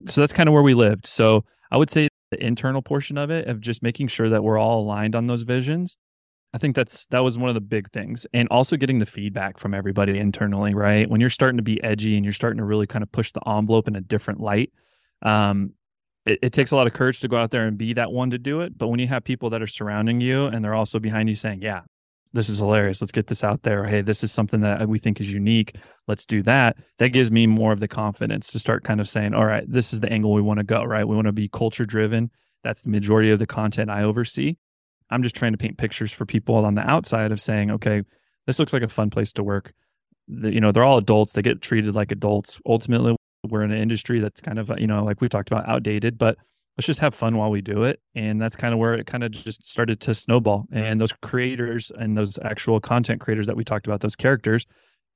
So 0.08 0.20
that's 0.20 0.32
kind 0.32 0.48
of 0.48 0.52
where 0.52 0.62
we 0.62 0.74
lived. 0.74 1.06
So 1.06 1.44
I 1.70 1.78
would 1.78 1.90
say 1.90 2.08
the 2.30 2.44
internal 2.44 2.82
portion 2.82 3.16
of 3.16 3.30
it 3.30 3.46
of 3.46 3.60
just 3.60 3.82
making 3.82 4.08
sure 4.08 4.28
that 4.28 4.42
we're 4.42 4.58
all 4.58 4.82
aligned 4.82 5.14
on 5.14 5.26
those 5.26 5.42
visions. 5.42 5.96
I 6.52 6.58
think 6.58 6.76
that's 6.76 7.06
that 7.06 7.24
was 7.24 7.38
one 7.38 7.48
of 7.48 7.54
the 7.54 7.60
big 7.60 7.90
things, 7.90 8.26
and 8.32 8.48
also 8.48 8.76
getting 8.76 8.98
the 8.98 9.06
feedback 9.06 9.58
from 9.58 9.74
everybody 9.74 10.18
internally, 10.18 10.74
right? 10.74 11.08
When 11.08 11.20
you're 11.20 11.30
starting 11.30 11.56
to 11.56 11.64
be 11.64 11.82
edgy 11.82 12.16
and 12.16 12.24
you're 12.24 12.32
starting 12.32 12.58
to 12.58 12.64
really 12.64 12.86
kind 12.86 13.02
of 13.02 13.10
push 13.10 13.32
the 13.32 13.40
envelope 13.48 13.88
in 13.88 13.96
a 13.96 14.00
different 14.00 14.40
light, 14.40 14.72
um, 15.22 15.72
it, 16.26 16.38
it, 16.42 16.52
takes 16.52 16.70
a 16.70 16.76
lot 16.76 16.86
of 16.86 16.92
courage 16.92 17.20
to 17.20 17.28
go 17.28 17.36
out 17.36 17.50
there 17.50 17.66
and 17.66 17.76
be 17.76 17.92
that 17.94 18.12
one 18.12 18.30
to 18.30 18.38
do 18.38 18.60
it. 18.60 18.78
But 18.78 18.88
when 18.88 19.00
you 19.00 19.08
have 19.08 19.24
people 19.24 19.50
that 19.50 19.62
are 19.62 19.66
surrounding 19.66 20.20
you 20.20 20.46
and 20.46 20.64
they're 20.64 20.74
also 20.74 21.00
behind 21.00 21.28
you 21.28 21.34
saying, 21.34 21.60
"Yeah, 21.60 21.80
this 22.34 22.48
is 22.48 22.58
hilarious. 22.58 23.00
Let's 23.00 23.12
get 23.12 23.28
this 23.28 23.44
out 23.44 23.62
there. 23.62 23.84
Hey, 23.84 24.02
this 24.02 24.24
is 24.24 24.32
something 24.32 24.60
that 24.60 24.88
we 24.88 24.98
think 24.98 25.20
is 25.20 25.32
unique. 25.32 25.76
Let's 26.08 26.26
do 26.26 26.42
that. 26.42 26.76
That 26.98 27.10
gives 27.10 27.30
me 27.30 27.46
more 27.46 27.72
of 27.72 27.80
the 27.80 27.88
confidence 27.88 28.48
to 28.52 28.58
start 28.58 28.84
kind 28.84 29.00
of 29.00 29.08
saying, 29.08 29.34
all 29.34 29.46
right, 29.46 29.64
this 29.66 29.92
is 29.92 30.00
the 30.00 30.12
angle 30.12 30.32
we 30.32 30.42
want 30.42 30.58
to 30.58 30.64
go, 30.64 30.82
right? 30.82 31.06
We 31.06 31.14
want 31.14 31.28
to 31.28 31.32
be 31.32 31.48
culture 31.48 31.86
driven. 31.86 32.30
That's 32.64 32.82
the 32.82 32.90
majority 32.90 33.30
of 33.30 33.38
the 33.38 33.46
content 33.46 33.88
I 33.88 34.02
oversee. 34.02 34.56
I'm 35.10 35.22
just 35.22 35.36
trying 35.36 35.52
to 35.52 35.58
paint 35.58 35.78
pictures 35.78 36.10
for 36.12 36.26
people 36.26 36.56
on 36.56 36.74
the 36.74 36.82
outside 36.82 37.30
of 37.30 37.40
saying, 37.40 37.70
okay, 37.70 38.02
this 38.46 38.58
looks 38.58 38.72
like 38.72 38.82
a 38.82 38.88
fun 38.88 39.10
place 39.10 39.32
to 39.34 39.44
work. 39.44 39.72
The, 40.26 40.52
you 40.52 40.60
know, 40.60 40.72
they're 40.72 40.84
all 40.84 40.98
adults. 40.98 41.34
They 41.34 41.42
get 41.42 41.62
treated 41.62 41.94
like 41.94 42.10
adults. 42.10 42.58
Ultimately, 42.66 43.14
we're 43.48 43.62
in 43.62 43.70
an 43.70 43.80
industry 43.80 44.20
that's 44.20 44.40
kind 44.40 44.58
of, 44.58 44.72
you 44.78 44.86
know, 44.86 45.04
like 45.04 45.20
we 45.20 45.28
talked 45.28 45.50
about, 45.50 45.68
outdated, 45.68 46.18
but 46.18 46.36
let's 46.76 46.86
just 46.86 47.00
have 47.00 47.14
fun 47.14 47.36
while 47.36 47.50
we 47.50 47.60
do 47.60 47.84
it. 47.84 48.00
And 48.14 48.40
that's 48.40 48.56
kind 48.56 48.72
of 48.72 48.80
where 48.80 48.94
it 48.94 49.06
kind 49.06 49.24
of 49.24 49.30
just 49.30 49.68
started 49.68 50.00
to 50.02 50.14
snowball. 50.14 50.66
Mm-hmm. 50.72 50.78
And 50.78 51.00
those 51.00 51.12
creators 51.12 51.92
and 51.96 52.16
those 52.16 52.38
actual 52.42 52.80
content 52.80 53.20
creators 53.20 53.46
that 53.46 53.56
we 53.56 53.64
talked 53.64 53.86
about 53.86 54.00
those 54.00 54.16
characters 54.16 54.66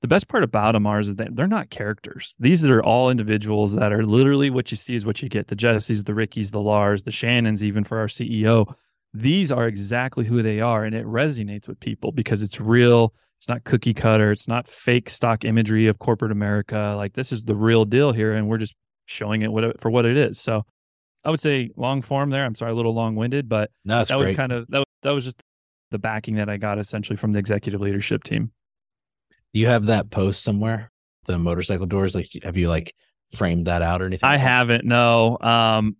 the 0.00 0.08
best 0.08 0.28
part 0.28 0.44
about 0.44 0.72
them 0.72 0.86
are 0.86 1.00
is 1.00 1.16
that 1.16 1.34
they're 1.34 1.48
not 1.48 1.70
characters. 1.70 2.36
These 2.38 2.64
are 2.64 2.82
all 2.82 3.10
individuals 3.10 3.74
that 3.74 3.92
are 3.92 4.04
literally 4.04 4.50
what 4.50 4.70
you 4.70 4.76
see 4.76 4.94
is 4.94 5.04
what 5.04 5.22
you 5.22 5.28
get. 5.28 5.48
The 5.48 5.56
jessies 5.56 6.04
the 6.04 6.14
rickies 6.14 6.50
the 6.50 6.60
lars 6.60 7.02
the 7.02 7.12
shannons 7.12 7.64
even 7.64 7.84
for 7.84 7.98
our 7.98 8.06
ceo 8.06 8.72
these 9.14 9.50
are 9.50 9.66
exactly 9.66 10.24
who 10.24 10.42
they 10.42 10.60
are 10.60 10.84
and 10.84 10.94
it 10.94 11.06
resonates 11.06 11.66
with 11.66 11.80
people 11.80 12.12
because 12.12 12.42
it's 12.42 12.60
real 12.60 13.14
it's 13.38 13.48
not 13.48 13.64
cookie 13.64 13.94
cutter 13.94 14.30
it's 14.30 14.46
not 14.46 14.68
fake 14.68 15.08
stock 15.08 15.44
imagery 15.44 15.86
of 15.86 15.98
corporate 15.98 16.32
america. 16.32 16.94
Like 16.96 17.14
this 17.14 17.32
is 17.32 17.42
the 17.42 17.56
real 17.56 17.84
deal 17.84 18.12
here 18.12 18.34
and 18.34 18.48
we're 18.48 18.58
just 18.58 18.74
showing 19.06 19.42
it 19.42 19.50
what 19.50 19.80
for 19.80 19.90
what 19.90 20.04
it 20.04 20.16
is. 20.16 20.38
So 20.38 20.64
I 21.28 21.30
would 21.30 21.42
say 21.42 21.68
long 21.76 22.00
form 22.00 22.30
there. 22.30 22.46
I'm 22.46 22.54
sorry, 22.54 22.72
a 22.72 22.74
little 22.74 22.94
long 22.94 23.14
winded, 23.14 23.50
but 23.50 23.70
no, 23.84 24.02
that 24.02 24.16
great. 24.16 24.28
was 24.28 24.36
kind 24.38 24.50
of 24.50 24.66
that 24.68 24.78
was, 24.78 24.86
that 25.02 25.14
was 25.14 25.24
just 25.26 25.42
the 25.90 25.98
backing 25.98 26.36
that 26.36 26.48
I 26.48 26.56
got 26.56 26.78
essentially 26.78 27.18
from 27.18 27.32
the 27.32 27.38
executive 27.38 27.82
leadership 27.82 28.24
team. 28.24 28.50
You 29.52 29.66
have 29.66 29.84
that 29.86 30.08
post 30.08 30.42
somewhere, 30.42 30.90
the 31.26 31.38
motorcycle 31.38 31.84
doors. 31.84 32.14
Like, 32.14 32.30
have 32.44 32.56
you 32.56 32.70
like 32.70 32.94
framed 33.30 33.66
that 33.66 33.82
out 33.82 34.00
or 34.00 34.06
anything? 34.06 34.26
I 34.26 34.38
haven't. 34.38 34.86
No. 34.86 35.36
Um, 35.42 35.98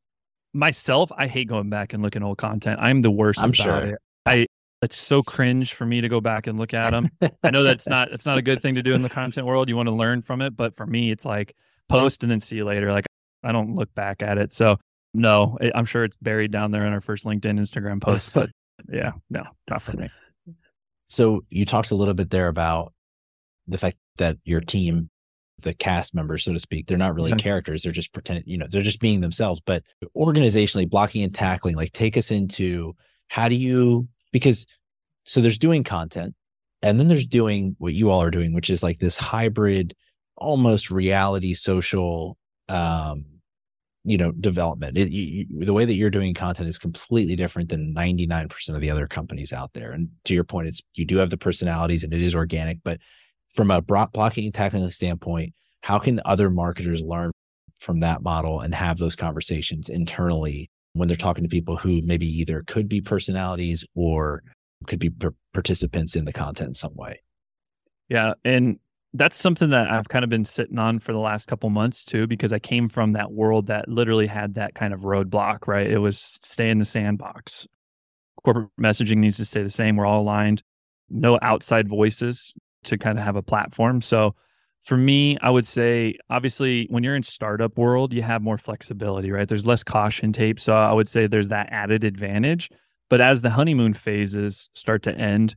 myself, 0.55 1.13
I 1.15 1.27
hate 1.27 1.47
going 1.47 1.69
back 1.69 1.93
and 1.93 2.03
looking 2.03 2.23
old 2.23 2.39
content. 2.39 2.81
I'm 2.81 3.03
the 3.03 3.11
worst. 3.11 3.39
I'm 3.39 3.53
sure. 3.53 3.81
It. 3.81 3.99
I 4.25 4.47
it's 4.81 4.97
so 4.97 5.23
cringe 5.23 5.75
for 5.75 5.85
me 5.85 6.01
to 6.01 6.09
go 6.09 6.23
back 6.23 6.47
and 6.47 6.59
look 6.59 6.73
at 6.73 6.93
them. 6.93 7.11
I 7.43 7.51
know 7.51 7.65
that's 7.65 7.87
not 7.87 8.13
it's 8.13 8.25
not 8.25 8.39
a 8.39 8.43
good 8.43 8.63
thing 8.63 8.77
to 8.77 8.83
do 8.83 8.95
in 8.95 9.03
the 9.03 9.11
content 9.11 9.47
world. 9.47 9.69
You 9.69 9.77
want 9.77 9.91
to 9.91 9.95
learn 9.95 10.23
from 10.23 10.41
it, 10.41 10.57
but 10.57 10.75
for 10.75 10.87
me, 10.87 11.11
it's 11.11 11.27
like 11.27 11.55
post 11.91 12.23
and 12.23 12.33
then 12.33 12.41
see 12.41 12.57
you 12.57 12.65
later. 12.65 12.91
Like 12.93 13.05
I 13.45 13.53
don't 13.53 13.75
look 13.75 13.95
back 13.95 14.23
at 14.23 14.39
it. 14.39 14.55
So 14.55 14.79
no, 15.15 15.59
I'm 15.75 15.87
sure 15.87 16.05
it's 16.05 16.17
buried 16.17 16.53
down 16.53 16.71
there 16.71 16.87
in 16.87 16.93
our 16.93 17.01
first 17.01 17.25
LinkedIn, 17.25 17.59
Instagram 17.59 18.01
post. 18.03 18.33
But 18.33 18.51
yeah, 18.93 19.13
no, 19.31 19.45
not 19.69 19.83
for 19.83 19.93
me. 19.93 20.09
So 21.07 21.45
you 21.49 21.65
talked 21.65 21.91
a 21.91 21.95
little 21.97 22.15
bit 22.15 22.31
there 22.31 22.49
about 22.49 22.93
the 23.67 23.79
fact 23.79 23.97
that 24.19 24.37
your 24.45 24.61
team, 24.61 25.11
the 25.61 25.75
cast 25.75 26.15
members, 26.15 26.45
so 26.45 26.53
to 26.53 26.59
speak, 26.59 26.87
they're 26.87 26.99
not 26.99 27.15
really 27.15 27.33
okay. 27.33 27.43
characters. 27.43 27.83
They're 27.83 27.93
just 27.93 28.13
pretending, 28.13 28.45
you 28.47 28.59
know, 28.59 28.67
they're 28.71 28.83
just 28.83 29.01
being 29.01 29.21
themselves. 29.21 29.61
But 29.65 29.83
organizationally, 30.17 30.89
blocking 30.89 31.23
and 31.23 31.35
tackling, 31.35 31.77
like 31.77 31.93
take 31.93 32.17
us 32.17 32.31
into 32.31 32.95
how 33.29 33.49
do 33.49 33.57
you 33.57 34.09
because 34.33 34.67
so 35.25 35.41
there's 35.41 35.59
doing 35.59 35.85
content 35.85 36.35
and 36.83 36.99
then 36.99 37.09
there's 37.09 37.27
doing 37.27 37.75
what 37.79 37.95
you 37.95 38.11
all 38.11 38.23
are 38.23 38.31
doing, 38.31 38.55
which 38.55 38.71
is 38.71 38.83
like 38.83 38.99
this 38.99 39.17
hybrid, 39.17 39.95
almost 40.37 40.91
reality 40.91 41.55
social 41.55 42.37
um 42.69 43.25
you 44.05 44.17
know 44.17 44.33
development. 44.33 44.97
It, 44.97 45.11
you, 45.11 45.47
the 45.65 45.73
way 45.73 45.85
that 45.85 45.95
you're 45.95 46.11
doing 46.11 46.35
content 46.35 46.69
is 46.69 46.79
completely 46.79 47.37
different 47.37 47.69
than 47.69 47.95
99% 47.95 48.75
of 48.75 48.81
the 48.81 48.91
other 48.91 49.07
companies 49.07 49.53
out 49.53 49.73
there. 49.73 49.93
And 49.93 50.09
to 50.25 50.35
your 50.35 50.45
point 50.45 50.69
it's 50.69 50.81
you 50.95 51.05
do 51.05 51.19
have 51.19 51.31
the 51.31 51.37
personalities 51.37 52.05
and 52.05 52.13
it 52.13 52.23
is 52.23 52.35
organic 52.35 52.79
but 52.85 53.01
from 53.55 53.71
a 53.71 53.81
blocking 53.81 54.45
and 54.45 54.55
tackling 54.55 54.89
standpoint 54.91 55.55
how 55.83 55.99
can 55.99 56.21
other 56.25 56.51
marketers 56.51 57.03
learn 57.03 57.31
from 57.81 58.01
that 58.01 58.23
model 58.23 58.61
and 58.61 58.75
have 58.75 58.99
those 58.99 59.17
conversations 59.17 59.89
internally 59.89 60.71
when 60.95 61.09
they're 61.09 61.17
talking 61.17 61.45
to 61.45 61.49
people 61.49 61.77
who 61.77 62.03
maybe 62.03 62.27
either 62.27 62.65
could 62.67 62.89
be 62.89 63.01
personalities 63.01 63.85
or 63.95 64.43
could 64.87 64.99
be 64.99 65.11
participants 65.53 66.17
in 66.17 66.25
the 66.25 66.33
content 66.33 66.69
in 66.69 66.75
some 66.75 66.95
way? 66.95 67.23
Yeah 68.09 68.35
and 68.45 68.79
that's 69.15 69.39
something 69.39 69.71
that 69.71 69.91
I've 69.91 70.09
kind 70.09 70.23
of 70.23 70.29
been 70.29 70.45
sitting 70.45 70.79
on 70.79 70.99
for 70.99 71.13
the 71.13 71.19
last 71.19 71.49
couple 71.49 71.71
months 71.71 72.05
too, 72.05 72.27
because 72.27 72.53
I 72.53 72.59
came 72.59 72.89
from 72.89 73.13
that 73.13 73.33
world 73.33 73.67
that 73.69 73.89
literally 73.89 74.27
had 74.27 74.55
that 74.55 74.75
kind 74.75 74.93
of 74.93 75.01
roadblock, 75.01 75.67
right? 75.67 75.91
It 75.91 75.99
was 75.99 76.39
stay 76.43 76.69
in 76.71 76.79
the 76.79 76.85
sandbox. 76.85 77.67
Corporate 78.45 78.69
messaging 78.81 79.19
needs 79.19 79.37
to 79.39 79.45
stay 79.45 79.63
the 79.63 79.71
same. 79.71 79.97
We're 79.97 80.07
all 80.07 80.23
aligned, 80.23 80.63
no 81.09 81.39
outside 81.43 81.89
voices 81.89 82.53
to 82.85 82.99
kind 82.99 83.19
of 83.19 83.25
have 83.25 83.37
a 83.37 83.43
platform. 83.43 84.03
So 84.03 84.35
for 84.83 84.97
me, 84.97 85.37
I 85.41 85.51
would 85.51 85.67
say 85.67 86.17
obviously 86.31 86.87
when 86.91 87.03
you're 87.03 87.17
in 87.17 87.23
startup 87.23 87.77
world, 87.77 88.13
you 88.13 88.23
have 88.23 88.43
more 88.43 88.59
flexibility, 88.59 89.31
right? 89.31 89.49
There's 89.49 89.67
less 89.67 89.83
caution 89.83 90.33
tape. 90.33 90.61
So 90.61 90.73
I 90.73 90.93
would 90.93 91.09
say 91.09 91.27
there's 91.27 91.49
that 91.49 91.69
added 91.71 92.05
advantage. 92.05 92.71
But 93.11 93.21
as 93.21 93.41
the 93.41 93.51
honeymoon 93.51 93.95
phases 93.95 94.69
start 94.75 95.03
to 95.05 95.17
end, 95.17 95.57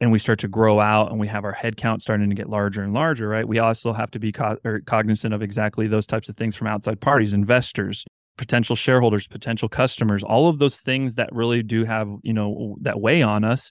and 0.00 0.12
we 0.12 0.18
start 0.18 0.38
to 0.40 0.48
grow 0.48 0.80
out 0.80 1.10
and 1.10 1.18
we 1.18 1.26
have 1.26 1.44
our 1.44 1.52
head 1.52 1.76
count 1.76 2.02
starting 2.02 2.28
to 2.28 2.34
get 2.34 2.48
larger 2.48 2.82
and 2.82 2.94
larger, 2.94 3.28
right? 3.28 3.46
We 3.46 3.58
also 3.58 3.92
have 3.92 4.10
to 4.12 4.18
be 4.18 4.32
co- 4.32 4.58
cognizant 4.86 5.34
of 5.34 5.42
exactly 5.42 5.88
those 5.88 6.06
types 6.06 6.28
of 6.28 6.36
things 6.36 6.54
from 6.54 6.68
outside 6.68 7.00
parties, 7.00 7.32
investors, 7.32 8.04
potential 8.36 8.76
shareholders, 8.76 9.26
potential 9.26 9.68
customers, 9.68 10.22
all 10.22 10.48
of 10.48 10.60
those 10.60 10.76
things 10.76 11.16
that 11.16 11.28
really 11.32 11.62
do 11.62 11.84
have, 11.84 12.08
you 12.22 12.32
know, 12.32 12.76
that 12.80 13.00
weigh 13.00 13.22
on 13.22 13.44
us 13.44 13.70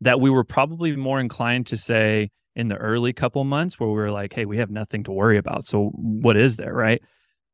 that 0.00 0.20
we 0.20 0.30
were 0.30 0.44
probably 0.44 0.94
more 0.94 1.18
inclined 1.20 1.66
to 1.68 1.76
say 1.76 2.30
in 2.54 2.68
the 2.68 2.76
early 2.76 3.12
couple 3.12 3.42
months 3.44 3.80
where 3.80 3.88
we 3.88 3.94
were 3.94 4.10
like, 4.10 4.32
hey, 4.32 4.44
we 4.44 4.58
have 4.58 4.70
nothing 4.70 5.02
to 5.04 5.10
worry 5.10 5.38
about. 5.38 5.66
So 5.66 5.90
what 5.94 6.36
is 6.36 6.56
there, 6.56 6.74
right? 6.74 7.02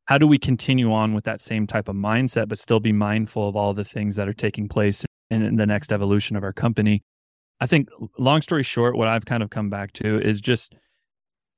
How 0.06 0.18
do 0.18 0.26
we 0.26 0.38
continue 0.38 0.92
on 0.92 1.14
with 1.14 1.24
that 1.24 1.40
same 1.40 1.66
type 1.66 1.88
of 1.88 1.94
mindset, 1.94 2.48
but 2.48 2.58
still 2.58 2.80
be 2.80 2.92
mindful 2.92 3.48
of 3.48 3.56
all 3.56 3.72
the 3.72 3.84
things 3.84 4.16
that 4.16 4.28
are 4.28 4.34
taking 4.34 4.68
place 4.68 5.04
in, 5.30 5.42
in 5.42 5.56
the 5.56 5.66
next 5.66 5.92
evolution 5.92 6.36
of 6.36 6.42
our 6.42 6.52
company? 6.52 7.02
I 7.60 7.66
think, 7.66 7.88
long 8.18 8.42
story 8.42 8.62
short, 8.62 8.96
what 8.96 9.08
I've 9.08 9.26
kind 9.26 9.42
of 9.42 9.50
come 9.50 9.68
back 9.68 9.92
to 9.94 10.20
is 10.20 10.40
just 10.40 10.74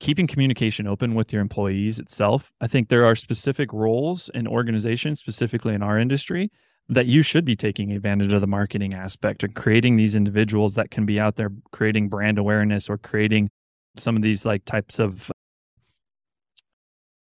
keeping 0.00 0.26
communication 0.26 0.86
open 0.86 1.14
with 1.14 1.32
your 1.32 1.40
employees 1.40 2.00
itself. 2.00 2.50
I 2.60 2.66
think 2.66 2.88
there 2.88 3.04
are 3.04 3.14
specific 3.14 3.72
roles 3.72 4.28
in 4.34 4.48
organizations, 4.48 5.20
specifically 5.20 5.74
in 5.74 5.82
our 5.82 5.98
industry, 5.98 6.50
that 6.88 7.06
you 7.06 7.22
should 7.22 7.44
be 7.44 7.54
taking 7.54 7.92
advantage 7.92 8.32
of 8.32 8.40
the 8.40 8.46
marketing 8.46 8.94
aspect 8.94 9.44
and 9.44 9.54
creating 9.54 9.96
these 9.96 10.16
individuals 10.16 10.74
that 10.74 10.90
can 10.90 11.06
be 11.06 11.20
out 11.20 11.36
there 11.36 11.50
creating 11.70 12.08
brand 12.08 12.38
awareness 12.38 12.90
or 12.90 12.98
creating 12.98 13.50
some 13.96 14.16
of 14.16 14.22
these 14.22 14.44
like 14.44 14.64
types 14.64 14.98
of 14.98 15.30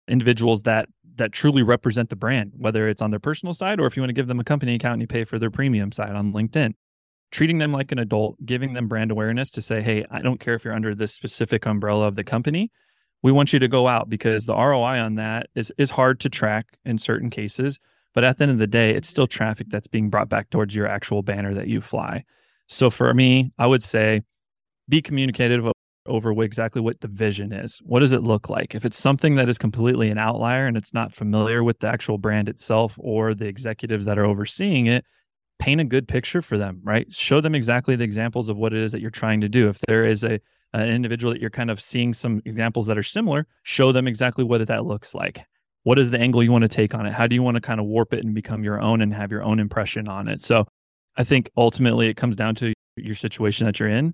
individuals 0.08 0.64
that 0.64 0.90
that 1.16 1.32
truly 1.32 1.62
represent 1.62 2.10
the 2.10 2.16
brand 2.16 2.52
whether 2.58 2.90
it's 2.90 3.02
on 3.02 3.12
their 3.12 3.20
personal 3.20 3.54
side 3.54 3.80
or 3.80 3.86
if 3.86 3.96
you 3.96 4.02
want 4.02 4.10
to 4.10 4.14
give 4.14 4.28
them 4.28 4.40
a 4.40 4.44
company 4.44 4.76
account 4.76 4.94
and 4.94 5.02
you 5.02 5.08
pay 5.08 5.24
for 5.24 5.38
their 5.38 5.52
premium 5.52 5.92
side 5.92 6.16
on 6.16 6.34
linkedin 6.34 6.74
treating 7.34 7.58
them 7.58 7.74
like 7.74 7.92
an 7.92 7.98
adult, 7.98 8.38
giving 8.46 8.74
them 8.74 8.88
brand 8.88 9.10
awareness 9.10 9.50
to 9.50 9.62
say, 9.62 9.82
hey, 9.82 10.06
I 10.12 10.22
don't 10.22 10.40
care 10.40 10.54
if 10.54 10.64
you're 10.64 10.74
under 10.74 10.94
this 10.94 11.14
specific 11.14 11.66
umbrella 11.66 12.08
of 12.08 12.16
the 12.16 12.24
company. 12.24 12.72
We 13.24 13.32
want 13.32 13.52
you 13.52 13.60
to 13.60 13.68
go 13.68 13.88
out 13.88 14.08
because 14.08 14.46
the 14.46 14.56
ROI 14.56 15.00
on 15.00 15.16
that 15.16 15.48
is 15.56 15.72
is 15.78 15.90
hard 15.90 16.20
to 16.22 16.30
track 16.30 16.78
in 16.86 17.00
certain 17.00 17.32
cases. 17.32 17.80
But 18.14 18.24
at 18.24 18.38
the 18.38 18.44
end 18.44 18.52
of 18.52 18.60
the 18.60 18.68
day, 18.68 18.92
it's 18.92 19.10
still 19.10 19.26
traffic 19.26 19.68
that's 19.72 19.88
being 19.88 20.12
brought 20.12 20.30
back 20.30 20.52
towards 20.52 20.76
your 20.76 20.86
actual 20.86 21.24
banner 21.24 21.56
that 21.56 21.68
you 21.68 21.82
fly. 21.82 22.24
So 22.68 22.92
for 22.92 23.12
me, 23.14 23.52
I 23.58 23.66
would 23.66 23.84
say 23.84 24.22
be 24.88 25.02
communicative 25.02 25.66
over 26.06 26.44
exactly 26.44 26.82
what 26.82 27.02
the 27.02 27.08
vision 27.08 27.52
is. 27.52 27.80
What 27.84 28.02
does 28.02 28.12
it 28.12 28.22
look 28.22 28.50
like? 28.50 28.76
If 28.76 28.86
it's 28.86 29.00
something 29.00 29.36
that 29.36 29.50
is 29.50 29.58
completely 29.58 30.12
an 30.12 30.20
outlier 30.20 30.68
and 30.68 30.78
it's 30.78 30.94
not 30.94 31.14
familiar 31.14 31.64
with 31.64 31.80
the 31.80 31.88
actual 31.88 32.20
brand 32.20 32.48
itself 32.48 32.94
or 33.00 33.34
the 33.34 33.48
executives 33.48 34.06
that 34.06 34.20
are 34.20 34.26
overseeing 34.26 34.86
it, 34.86 35.06
paint 35.60 35.82
a 35.82 35.86
good 35.86 36.08
picture 36.08 36.42
for 36.42 36.58
them, 36.58 36.82
right? 36.84 37.08
Show 37.14 37.42
them 37.42 37.56
exactly 37.56 37.96
the 37.96 38.04
examples 38.04 38.50
of 38.50 38.58
what 38.58 38.74
it 38.74 38.80
is 38.80 38.92
that 38.92 39.02
you're 39.02 39.12
trying 39.12 39.42
to 39.42 39.50
do. 39.50 39.70
If 39.70 39.80
there 39.88 40.06
is 40.06 40.24
a 40.24 40.40
an 40.74 40.90
individual 40.90 41.32
that 41.32 41.40
you're 41.40 41.50
kind 41.50 41.70
of 41.70 41.80
seeing 41.80 42.14
some 42.14 42.42
examples 42.46 42.88
that 42.88 42.98
are 42.98 43.04
similar, 43.04 43.46
show 43.62 43.92
them 43.92 44.08
exactly 44.08 44.44
what 44.44 44.66
that 44.66 44.86
looks 44.86 45.14
like. 45.14 45.46
What 45.84 46.00
is 46.00 46.10
the 46.10 46.20
angle 46.20 46.42
you 46.42 46.52
want 46.52 46.64
to 46.64 46.68
take 46.68 46.96
on 46.96 47.06
it? 47.06 47.14
How 47.14 47.28
do 47.28 47.36
you 47.36 47.44
want 47.44 47.56
to 47.56 47.62
kind 47.62 47.80
of 47.80 47.86
warp 47.86 48.14
it 48.14 48.24
and 48.24 48.34
become 48.34 48.64
your 48.64 48.82
own 48.82 49.02
and 49.02 49.14
have 49.14 49.32
your 49.32 49.44
own 49.44 49.60
impression 49.60 50.08
on 50.08 50.28
it? 50.28 50.42
So 50.42 50.66
I 51.16 51.24
think 51.24 51.52
ultimately 51.58 52.08
it 52.08 52.16
comes 52.16 52.36
down 52.36 52.56
to 52.56 52.74
your 52.96 53.16
situation 53.16 53.66
that 53.66 53.80
you're 53.80 53.90
in. 53.90 54.14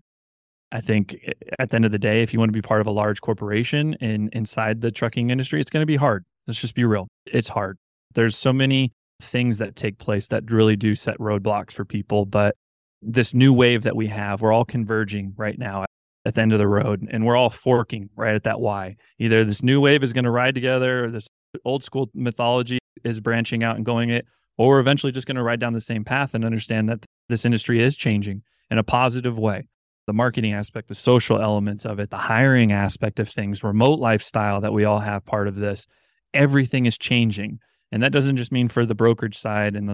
I 0.72 0.82
think 0.82 1.16
eh, 1.26 1.32
at 1.60 1.70
the 1.70 1.76
end 1.76 1.86
of 1.86 1.92
the 1.92 2.00
day, 2.00 2.22
if 2.24 2.34
you 2.34 2.40
want 2.40 2.50
to 2.50 2.54
be 2.54 2.62
part 2.62 2.82
of 2.82 2.88
a 2.88 2.92
large 2.92 3.22
corporation 3.22 3.94
in 3.96 4.30
inside 4.34 4.82
the 4.82 4.92
trucking 4.92 5.30
industry, 5.30 5.62
it's 5.62 5.70
going 5.70 5.82
to 5.82 5.88
be 5.88 5.96
hard. 5.96 6.26
Let's 6.48 6.60
just 6.60 6.76
be 6.76 6.84
real. 6.84 7.08
It's 7.26 7.50
hard. 7.50 7.78
There's 8.16 8.36
so 8.36 8.52
many 8.52 8.92
things 9.22 9.58
that 9.58 9.76
take 9.76 9.98
place 9.98 10.28
that 10.28 10.50
really 10.50 10.76
do 10.76 10.96
set 10.96 11.18
roadblocks 11.18 11.72
for 11.74 11.86
people. 11.86 12.26
But 12.26 12.56
this 13.02 13.34
new 13.34 13.54
wave 13.54 13.84
that 13.84 13.96
we 13.96 14.08
have, 14.08 14.42
we're 14.42 14.54
all 14.54 14.66
converging 14.66 15.34
right 15.38 15.58
now 15.58 15.86
at 16.26 16.36
the 16.36 16.42
end 16.42 16.52
of 16.52 16.60
the 16.60 16.68
road 16.68 17.08
and 17.12 17.26
we're 17.26 17.36
all 17.36 17.50
forking 17.50 18.10
right 18.16 18.36
at 18.36 18.44
that 18.44 18.60
Y. 18.60 18.96
Either 19.20 19.44
this 19.44 19.64
new 19.64 19.80
wave 19.80 20.04
is 20.04 20.14
going 20.14 20.26
to 20.26 20.32
ride 20.32 20.54
together 20.56 21.06
or 21.06 21.12
this 21.12 21.28
old 21.66 21.84
school 21.84 22.10
mythology 22.14 22.80
is 23.04 23.20
branching 23.20 23.64
out 23.64 23.76
and 23.76 23.86
going 23.86 24.10
it, 24.10 24.26
or 24.58 24.70
we're 24.70 24.80
eventually 24.80 25.12
just 25.12 25.28
going 25.28 25.38
to 25.38 25.44
ride 25.44 25.60
down 25.60 25.74
the 25.74 25.82
same 25.82 26.04
path 26.04 26.34
and 26.34 26.44
understand 26.44 26.90
that 26.90 27.06
this 27.30 27.46
industry 27.46 27.82
is 27.82 27.96
changing 27.96 28.42
in 28.70 28.78
a 28.78 28.84
positive 28.84 29.38
way. 29.38 29.68
The 30.08 30.14
marketing 30.14 30.54
aspect, 30.54 30.88
the 30.88 30.96
social 30.96 31.40
elements 31.40 31.86
of 31.86 32.00
it, 32.00 32.10
the 32.10 32.18
hiring 32.18 32.72
aspect 32.72 33.20
of 33.20 33.30
things, 33.30 33.64
remote 33.64 34.00
lifestyle 34.00 34.60
that 34.62 34.74
we 34.74 34.84
all 34.84 35.00
have 35.00 35.26
part 35.26 35.48
of 35.48 35.56
this, 35.56 35.88
everything 36.34 36.86
is 36.86 36.98
changing. 36.98 37.60
And 37.92 38.04
that 38.04 38.12
doesn't 38.12 38.38
just 38.38 38.52
mean 38.52 38.70
for 38.70 38.86
the 38.86 38.96
brokerage 38.96 39.38
side 39.38 39.76
and 39.76 39.90
the, 39.90 39.94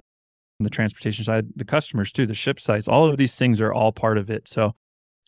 and 0.58 0.66
the 0.66 0.70
transportation 0.70 1.24
side, 1.24 1.46
the 1.56 1.64
customers 1.64 2.12
too, 2.12 2.26
the 2.26 2.34
ship 2.34 2.60
sites, 2.60 2.88
all 2.88 3.08
of 3.08 3.16
these 3.16 3.36
things 3.36 3.60
are 3.60 3.72
all 3.72 3.92
part 3.92 4.18
of 4.18 4.30
it. 4.30 4.48
So 4.48 4.74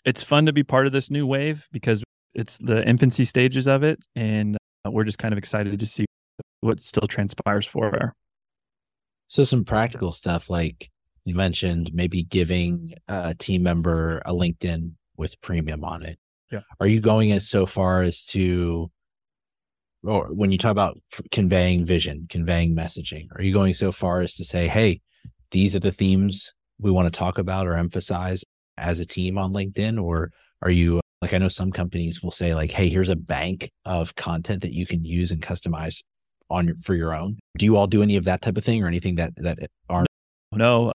it's 0.04 0.22
fun 0.22 0.46
to 0.46 0.52
be 0.52 0.62
part 0.62 0.86
of 0.86 0.92
this 0.92 1.10
new 1.10 1.26
wave 1.26 1.68
because 1.72 2.02
it's 2.34 2.58
the 2.58 2.86
infancy 2.86 3.24
stages 3.24 3.66
of 3.66 3.82
it. 3.82 4.06
And 4.14 4.56
uh, 4.86 4.90
we're 4.90 5.04
just 5.04 5.18
kind 5.18 5.32
of 5.32 5.38
excited 5.38 5.78
to 5.80 5.86
see 5.86 6.06
what 6.60 6.82
still 6.82 7.06
transpires 7.08 7.66
for 7.66 7.90
her. 7.90 8.14
So 9.26 9.44
some 9.44 9.64
practical 9.64 10.12
stuff 10.12 10.48
like 10.48 10.90
you 11.24 11.34
mentioned, 11.34 11.90
maybe 11.92 12.22
giving 12.22 12.94
a 13.06 13.34
team 13.34 13.62
member 13.62 14.22
a 14.24 14.32
LinkedIn 14.32 14.92
with 15.16 15.38
premium 15.42 15.84
on 15.84 16.02
it. 16.02 16.18
Yeah. 16.50 16.60
Are 16.80 16.86
you 16.86 17.00
going 17.00 17.32
as 17.32 17.46
so 17.46 17.66
far 17.66 18.02
as 18.02 18.22
to 18.28 18.90
or 20.04 20.28
when 20.32 20.52
you 20.52 20.58
talk 20.58 20.70
about 20.70 20.98
conveying 21.32 21.84
vision, 21.84 22.26
conveying 22.28 22.74
messaging, 22.74 23.26
are 23.36 23.42
you 23.42 23.52
going 23.52 23.74
so 23.74 23.92
far 23.92 24.20
as 24.20 24.34
to 24.34 24.44
say, 24.44 24.68
hey, 24.68 25.00
these 25.50 25.74
are 25.74 25.80
the 25.80 25.92
themes 25.92 26.52
we 26.78 26.90
want 26.90 27.12
to 27.12 27.18
talk 27.18 27.38
about 27.38 27.66
or 27.66 27.74
emphasize 27.74 28.44
as 28.76 29.00
a 29.00 29.06
team 29.06 29.38
on 29.38 29.52
LinkedIn? 29.52 30.02
Or 30.02 30.30
are 30.62 30.70
you 30.70 31.00
like, 31.20 31.32
I 31.32 31.38
know 31.38 31.48
some 31.48 31.72
companies 31.72 32.22
will 32.22 32.30
say, 32.30 32.54
like, 32.54 32.70
hey, 32.70 32.88
here's 32.88 33.08
a 33.08 33.16
bank 33.16 33.70
of 33.84 34.14
content 34.14 34.62
that 34.62 34.72
you 34.72 34.86
can 34.86 35.04
use 35.04 35.32
and 35.32 35.42
customize 35.42 36.02
on 36.48 36.66
your, 36.66 36.76
for 36.76 36.94
your 36.94 37.14
own. 37.14 37.38
Do 37.56 37.64
you 37.64 37.76
all 37.76 37.86
do 37.86 38.02
any 38.02 38.16
of 38.16 38.24
that 38.24 38.40
type 38.40 38.56
of 38.56 38.64
thing 38.64 38.82
or 38.82 38.86
anything 38.86 39.16
that, 39.16 39.32
that 39.36 39.58
are? 39.88 40.06
No, 40.52 40.88
uh, 40.88 40.92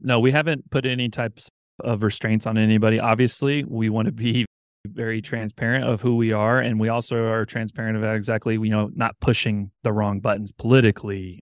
no, 0.00 0.20
we 0.20 0.30
haven't 0.30 0.70
put 0.70 0.86
any 0.86 1.08
types 1.08 1.48
of 1.80 2.02
restraints 2.02 2.46
on 2.46 2.56
anybody. 2.56 2.98
Obviously, 2.98 3.64
we 3.64 3.90
want 3.90 4.06
to 4.06 4.12
be 4.12 4.46
very 4.86 5.20
transparent 5.20 5.84
of 5.84 6.00
who 6.00 6.16
we 6.16 6.32
are 6.32 6.60
and 6.60 6.80
we 6.80 6.88
also 6.88 7.26
are 7.26 7.44
transparent 7.44 7.96
about 7.96 8.16
exactly 8.16 8.54
you 8.54 8.70
know 8.70 8.90
not 8.94 9.18
pushing 9.20 9.70
the 9.82 9.92
wrong 9.92 10.20
buttons 10.20 10.52
politically 10.52 11.40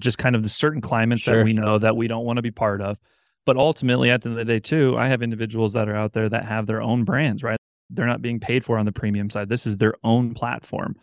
just 0.00 0.18
kind 0.18 0.34
of 0.36 0.42
the 0.42 0.48
certain 0.48 0.80
climates 0.80 1.22
sure. 1.22 1.38
that 1.38 1.44
we 1.44 1.52
know 1.52 1.78
that 1.78 1.96
we 1.96 2.08
don't 2.08 2.24
want 2.24 2.36
to 2.36 2.42
be 2.42 2.50
part 2.50 2.82
of 2.82 2.98
But 3.44 3.56
ultimately, 3.56 4.10
at 4.10 4.22
the 4.22 4.30
end 4.30 4.38
of 4.38 4.46
the 4.46 4.52
day, 4.52 4.60
too, 4.60 4.96
I 4.96 5.08
have 5.08 5.22
individuals 5.22 5.72
that 5.72 5.88
are 5.88 5.96
out 5.96 6.12
there 6.12 6.28
that 6.28 6.44
have 6.44 6.66
their 6.66 6.80
own 6.80 7.04
brands, 7.04 7.42
right? 7.42 7.58
They're 7.90 8.06
not 8.06 8.22
being 8.22 8.40
paid 8.40 8.64
for 8.64 8.78
on 8.78 8.86
the 8.86 8.92
premium 8.92 9.30
side. 9.30 9.48
This 9.48 9.66
is 9.66 9.76
their 9.76 9.94
own 10.02 10.34
platform. 10.34 10.96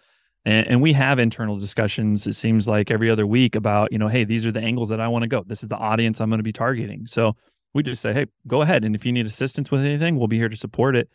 And, 0.45 0.67
and 0.67 0.81
we 0.81 0.93
have 0.93 1.19
internal 1.19 1.57
discussions, 1.57 2.25
it 2.25 2.33
seems 2.33 2.67
like 2.67 2.91
every 2.91 3.09
other 3.09 3.27
week 3.27 3.55
about, 3.55 3.91
you 3.91 3.97
know, 3.97 4.07
hey, 4.07 4.23
these 4.23 4.45
are 4.45 4.51
the 4.51 4.61
angles 4.61 4.89
that 4.89 5.01
I 5.01 5.07
want 5.07 5.23
to 5.23 5.27
go. 5.27 5.43
This 5.45 5.63
is 5.63 5.69
the 5.69 5.75
audience 5.75 6.21
I'm 6.21 6.29
going 6.29 6.39
to 6.39 6.43
be 6.43 6.53
targeting. 6.53 7.07
So 7.07 7.35
we 7.73 7.83
just 7.83 8.01
say, 8.01 8.13
hey, 8.13 8.25
go 8.47 8.61
ahead. 8.61 8.85
And 8.85 8.95
if 8.95 9.05
you 9.05 9.11
need 9.11 9.25
assistance 9.25 9.69
with 9.69 9.81
anything, 9.81 10.17
we'll 10.17 10.27
be 10.27 10.37
here 10.37 10.49
to 10.49 10.55
support 10.55 10.95
it. 10.95 11.09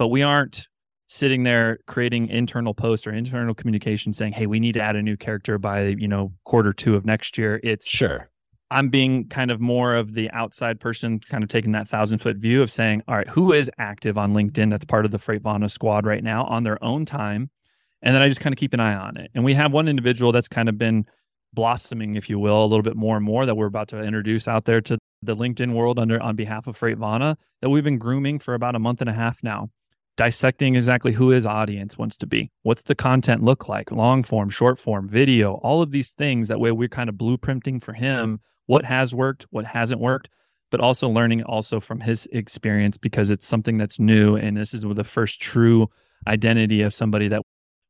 But 0.00 0.08
we 0.08 0.22
aren't 0.22 0.66
sitting 1.08 1.42
there 1.42 1.80
creating 1.86 2.28
internal 2.28 2.72
posts 2.72 3.06
or 3.06 3.12
internal 3.12 3.54
communication 3.54 4.14
saying, 4.14 4.32
hey, 4.32 4.46
we 4.46 4.58
need 4.58 4.72
to 4.72 4.80
add 4.80 4.96
a 4.96 5.02
new 5.02 5.14
character 5.14 5.58
by, 5.58 5.88
you 5.88 6.08
know, 6.08 6.32
quarter 6.46 6.72
two 6.72 6.94
of 6.94 7.04
next 7.04 7.36
year. 7.36 7.60
It's 7.62 7.86
Sure. 7.86 8.30
I'm 8.70 8.88
being 8.88 9.28
kind 9.28 9.50
of 9.50 9.60
more 9.60 9.94
of 9.94 10.14
the 10.14 10.30
outside 10.30 10.80
person, 10.80 11.20
kind 11.28 11.44
of 11.44 11.50
taking 11.50 11.72
that 11.72 11.86
thousand 11.86 12.20
foot 12.20 12.38
view 12.38 12.62
of 12.62 12.70
saying, 12.70 13.02
all 13.08 13.14
right, 13.14 13.28
who 13.28 13.52
is 13.52 13.70
active 13.76 14.16
on 14.16 14.32
LinkedIn 14.32 14.70
that's 14.70 14.86
part 14.86 15.04
of 15.04 15.10
the 15.10 15.18
Freight 15.18 15.42
Freightvana 15.42 15.70
squad 15.70 16.06
right 16.06 16.24
now 16.24 16.46
on 16.46 16.64
their 16.64 16.82
own 16.82 17.04
time? 17.04 17.50
And 18.00 18.14
then 18.14 18.22
I 18.22 18.28
just 18.28 18.40
kind 18.40 18.54
of 18.54 18.58
keep 18.58 18.72
an 18.72 18.80
eye 18.80 18.94
on 18.94 19.18
it. 19.18 19.30
And 19.34 19.44
we 19.44 19.52
have 19.52 19.70
one 19.70 19.86
individual 19.86 20.32
that's 20.32 20.48
kind 20.48 20.70
of 20.70 20.78
been 20.78 21.04
blossoming, 21.52 22.14
if 22.14 22.30
you 22.30 22.38
will, 22.38 22.64
a 22.64 22.68
little 22.68 22.82
bit 22.82 22.96
more 22.96 23.16
and 23.16 23.26
more 23.26 23.44
that 23.44 23.54
we're 23.54 23.66
about 23.66 23.88
to 23.88 24.02
introduce 24.02 24.48
out 24.48 24.64
there 24.64 24.80
to 24.80 24.96
the 25.20 25.36
LinkedIn 25.36 25.74
world 25.74 25.98
under 25.98 26.18
on 26.22 26.36
behalf 26.36 26.66
of 26.66 26.74
Freight 26.74 26.96
Freightvana 26.96 27.36
that 27.60 27.68
we've 27.68 27.84
been 27.84 27.98
grooming 27.98 28.38
for 28.38 28.54
about 28.54 28.74
a 28.74 28.78
month 28.78 29.02
and 29.02 29.10
a 29.10 29.12
half 29.12 29.42
now, 29.42 29.68
dissecting 30.20 30.76
exactly 30.76 31.14
who 31.14 31.30
his 31.30 31.46
audience 31.46 31.96
wants 31.96 32.18
to 32.18 32.26
be. 32.26 32.50
What's 32.62 32.82
the 32.82 32.94
content 32.94 33.42
look 33.42 33.70
like? 33.70 33.90
Long 33.90 34.22
form, 34.22 34.50
short 34.50 34.78
form, 34.78 35.08
video, 35.08 35.54
all 35.62 35.80
of 35.80 35.92
these 35.92 36.10
things. 36.10 36.48
That 36.48 36.60
way 36.60 36.72
we're 36.72 36.88
kind 36.88 37.08
of 37.08 37.14
blueprinting 37.14 37.82
for 37.82 37.94
him 37.94 38.38
what 38.66 38.84
has 38.84 39.14
worked, 39.14 39.46
what 39.48 39.64
hasn't 39.64 39.98
worked, 39.98 40.28
but 40.70 40.78
also 40.78 41.08
learning 41.08 41.42
also 41.44 41.80
from 41.80 42.00
his 42.00 42.28
experience 42.32 42.98
because 42.98 43.30
it's 43.30 43.48
something 43.48 43.78
that's 43.78 43.98
new. 43.98 44.36
And 44.36 44.58
this 44.58 44.74
is 44.74 44.82
the 44.82 45.04
first 45.04 45.40
true 45.40 45.88
identity 46.26 46.82
of 46.82 46.92
somebody 46.92 47.28
that 47.28 47.40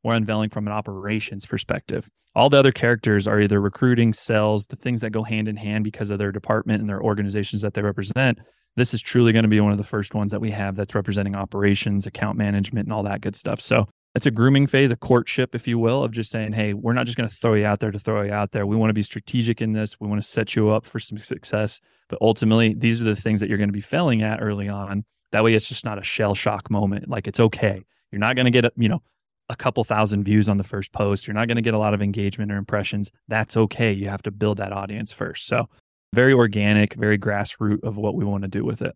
we're 0.03 0.15
unveiling 0.15 0.51
from 0.51 0.67
an 0.67 0.73
operations 0.73 1.47
perspective. 1.47 2.09
All 2.35 2.49
the 2.49 2.59
other 2.59 2.73
characters 2.73 3.27
are 3.27 3.41
either 3.41 3.61
recruiting, 3.61 4.13
sales, 4.13 4.67
the 4.67 4.77
things 4.77 5.01
that 5.01 5.11
go 5.11 5.25
hand 5.25 5.49
in 5.49 5.57
hand 5.57 5.85
because 5.85 6.11
of 6.11 6.19
their 6.19 6.31
department 6.33 6.81
and 6.81 6.89
their 6.89 7.03
organizations 7.03 7.63
that 7.63 7.75
they 7.75 7.83
represent. 7.83 8.39
This 8.77 8.95
is 8.95 9.03
truly 9.03 9.33
going 9.33 9.43
to 9.43 9.49
be 9.49 9.61
one 9.61 9.73
of 9.73 9.79
the 9.79 9.85
first 9.85 10.15
ones 10.15 10.31
that 10.31 10.41
we 10.41 10.53
have 10.53 10.77
that's 10.77 10.95
representing 10.95 11.35
operations, 11.35 12.07
account 12.07 12.39
management, 12.39 12.87
and 12.87 12.93
all 12.93 13.03
that 13.03 13.21
good 13.21 13.35
stuff. 13.35 13.61
So 13.61 13.89
it's 14.15 14.27
a 14.27 14.31
grooming 14.31 14.69
phase, 14.69 14.91
a 14.91 14.97
courtship, 14.97 15.55
if 15.55 15.67
you 15.67 15.79
will, 15.79 16.05
of 16.05 16.13
just 16.13 16.31
saying, 16.31 16.53
hey, 16.53 16.73
we're 16.73 16.93
not 16.93 17.07
just 17.07 17.19
going 17.19 17.29
to 17.29 17.35
throw 17.35 17.55
you 17.55 17.67
out 17.67 17.81
there 17.81 17.91
to 17.91 17.99
throw 17.99 18.23
you 18.23 18.33
out 18.33 18.53
there. 18.53 18.67
We 18.67 18.77
want 18.77 18.91
to 18.91 18.95
be 18.95 19.03
strategic 19.03 19.61
in 19.61 19.73
this. 19.73 19.99
We 20.01 20.09
want 20.09 20.23
to 20.23 20.29
set 20.29 20.55
you 20.55 20.71
up 20.71 20.87
for 20.87 21.01
some 21.01 21.19
success. 21.19 21.81
But 22.09 22.19
ultimately, 22.21 22.75
these 22.75 23.01
are 23.01 23.05
the 23.05 23.17
things 23.17 23.41
that 23.41 23.49
you're 23.49 23.59
going 23.59 23.69
to 23.69 23.73
be 23.73 23.81
failing 23.81 24.23
at 24.23 24.41
early 24.41 24.69
on. 24.69 25.05
That 25.33 25.45
way, 25.45 25.55
it's 25.55 25.69
just 25.69 25.85
not 25.85 25.99
a 25.99 26.03
shell 26.03 26.35
shock 26.35 26.71
moment. 26.71 27.09
Like 27.09 27.29
it's 27.29 27.41
okay. 27.41 27.83
You're 28.11 28.21
not 28.21 28.35
going 28.35 28.47
to 28.47 28.51
get, 28.51 28.73
you 28.77 28.89
know, 28.89 29.03
a 29.51 29.57
couple 29.57 29.83
thousand 29.83 30.25
views 30.25 30.49
on 30.49 30.57
the 30.57 30.65
first 30.65 30.93
post. 30.93 31.27
You're 31.27 31.35
not 31.35 31.49
going 31.49 31.57
to 31.57 31.63
get 31.63 31.75
a 31.75 31.79
lot 31.79 31.93
of 31.93 32.01
engagement 32.01 32.53
or 32.53 32.57
impressions. 32.57 33.11
That's 33.29 33.57
okay. 33.57 33.93
You 33.93 34.09
have 34.09 34.23
to 34.23 34.31
build 34.31 34.59
that 34.59 34.73
audience 34.73 35.13
first. 35.13 35.47
So, 35.47 35.69
very 36.15 36.33
organic, 36.33 36.95
very 36.95 37.19
grassroots 37.19 37.83
of 37.83 37.97
what 37.97 38.15
we 38.15 38.25
want 38.25 38.43
to 38.43 38.49
do 38.49 38.65
with 38.65 38.81
it. 38.81 38.95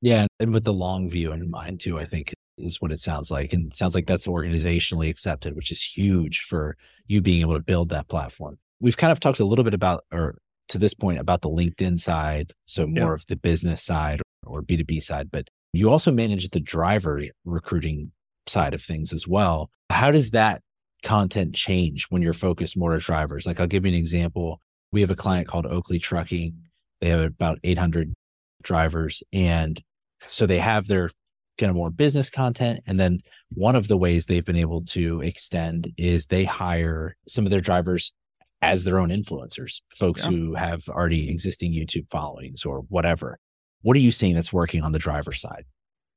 Yeah. 0.00 0.26
And 0.38 0.52
with 0.52 0.64
the 0.64 0.72
long 0.72 1.08
view 1.08 1.32
in 1.32 1.50
mind, 1.50 1.80
too, 1.80 1.98
I 1.98 2.04
think 2.04 2.32
is 2.58 2.80
what 2.80 2.92
it 2.92 3.00
sounds 3.00 3.30
like. 3.30 3.52
And 3.52 3.66
it 3.66 3.76
sounds 3.76 3.94
like 3.94 4.06
that's 4.06 4.26
organizationally 4.26 5.08
accepted, 5.08 5.56
which 5.56 5.72
is 5.72 5.82
huge 5.82 6.40
for 6.40 6.76
you 7.06 7.20
being 7.20 7.40
able 7.40 7.54
to 7.54 7.62
build 7.62 7.88
that 7.88 8.08
platform. 8.08 8.58
We've 8.80 8.96
kind 8.96 9.10
of 9.10 9.20
talked 9.20 9.40
a 9.40 9.44
little 9.44 9.64
bit 9.64 9.74
about, 9.74 10.04
or 10.12 10.38
to 10.68 10.78
this 10.78 10.94
point, 10.94 11.18
about 11.18 11.42
the 11.42 11.50
LinkedIn 11.50 11.98
side. 11.98 12.52
So 12.66 12.86
more 12.86 13.08
yeah. 13.08 13.14
of 13.14 13.26
the 13.26 13.36
business 13.36 13.82
side 13.82 14.20
or 14.46 14.62
B2B 14.62 15.02
side, 15.02 15.30
but 15.30 15.48
you 15.72 15.90
also 15.90 16.12
manage 16.12 16.48
the 16.50 16.60
driver 16.60 17.22
recruiting 17.44 18.12
side 18.48 18.74
of 18.74 18.82
things 18.82 19.12
as 19.12 19.26
well. 19.26 19.70
How 19.90 20.10
does 20.10 20.30
that 20.32 20.62
content 21.02 21.54
change 21.54 22.06
when 22.10 22.22
you're 22.22 22.32
focused 22.32 22.76
more 22.76 22.92
to 22.92 22.98
drivers? 22.98 23.46
Like 23.46 23.60
I'll 23.60 23.66
give 23.66 23.84
you 23.84 23.92
an 23.92 23.98
example. 23.98 24.60
We 24.92 25.00
have 25.00 25.10
a 25.10 25.16
client 25.16 25.48
called 25.48 25.66
Oakley 25.66 25.98
Trucking. 25.98 26.54
They 27.00 27.08
have 27.08 27.20
about 27.20 27.58
800 27.62 28.12
drivers. 28.62 29.22
And 29.32 29.80
so 30.26 30.46
they 30.46 30.58
have 30.58 30.86
their 30.86 31.10
kind 31.58 31.70
of 31.70 31.76
more 31.76 31.90
business 31.90 32.30
content. 32.30 32.80
And 32.86 32.98
then 32.98 33.20
one 33.50 33.76
of 33.76 33.88
the 33.88 33.96
ways 33.96 34.26
they've 34.26 34.44
been 34.44 34.56
able 34.56 34.82
to 34.86 35.20
extend 35.20 35.92
is 35.96 36.26
they 36.26 36.44
hire 36.44 37.16
some 37.26 37.44
of 37.44 37.50
their 37.50 37.60
drivers 37.60 38.12
as 38.62 38.84
their 38.84 38.98
own 38.98 39.10
influencers, 39.10 39.80
folks 39.96 40.24
yeah. 40.24 40.30
who 40.30 40.54
have 40.54 40.82
already 40.88 41.30
existing 41.30 41.72
YouTube 41.72 42.10
followings 42.10 42.64
or 42.64 42.80
whatever. 42.88 43.38
What 43.82 43.96
are 43.96 44.00
you 44.00 44.10
seeing 44.10 44.34
that's 44.34 44.52
working 44.52 44.82
on 44.82 44.92
the 44.92 44.98
driver 44.98 45.32
side? 45.32 45.64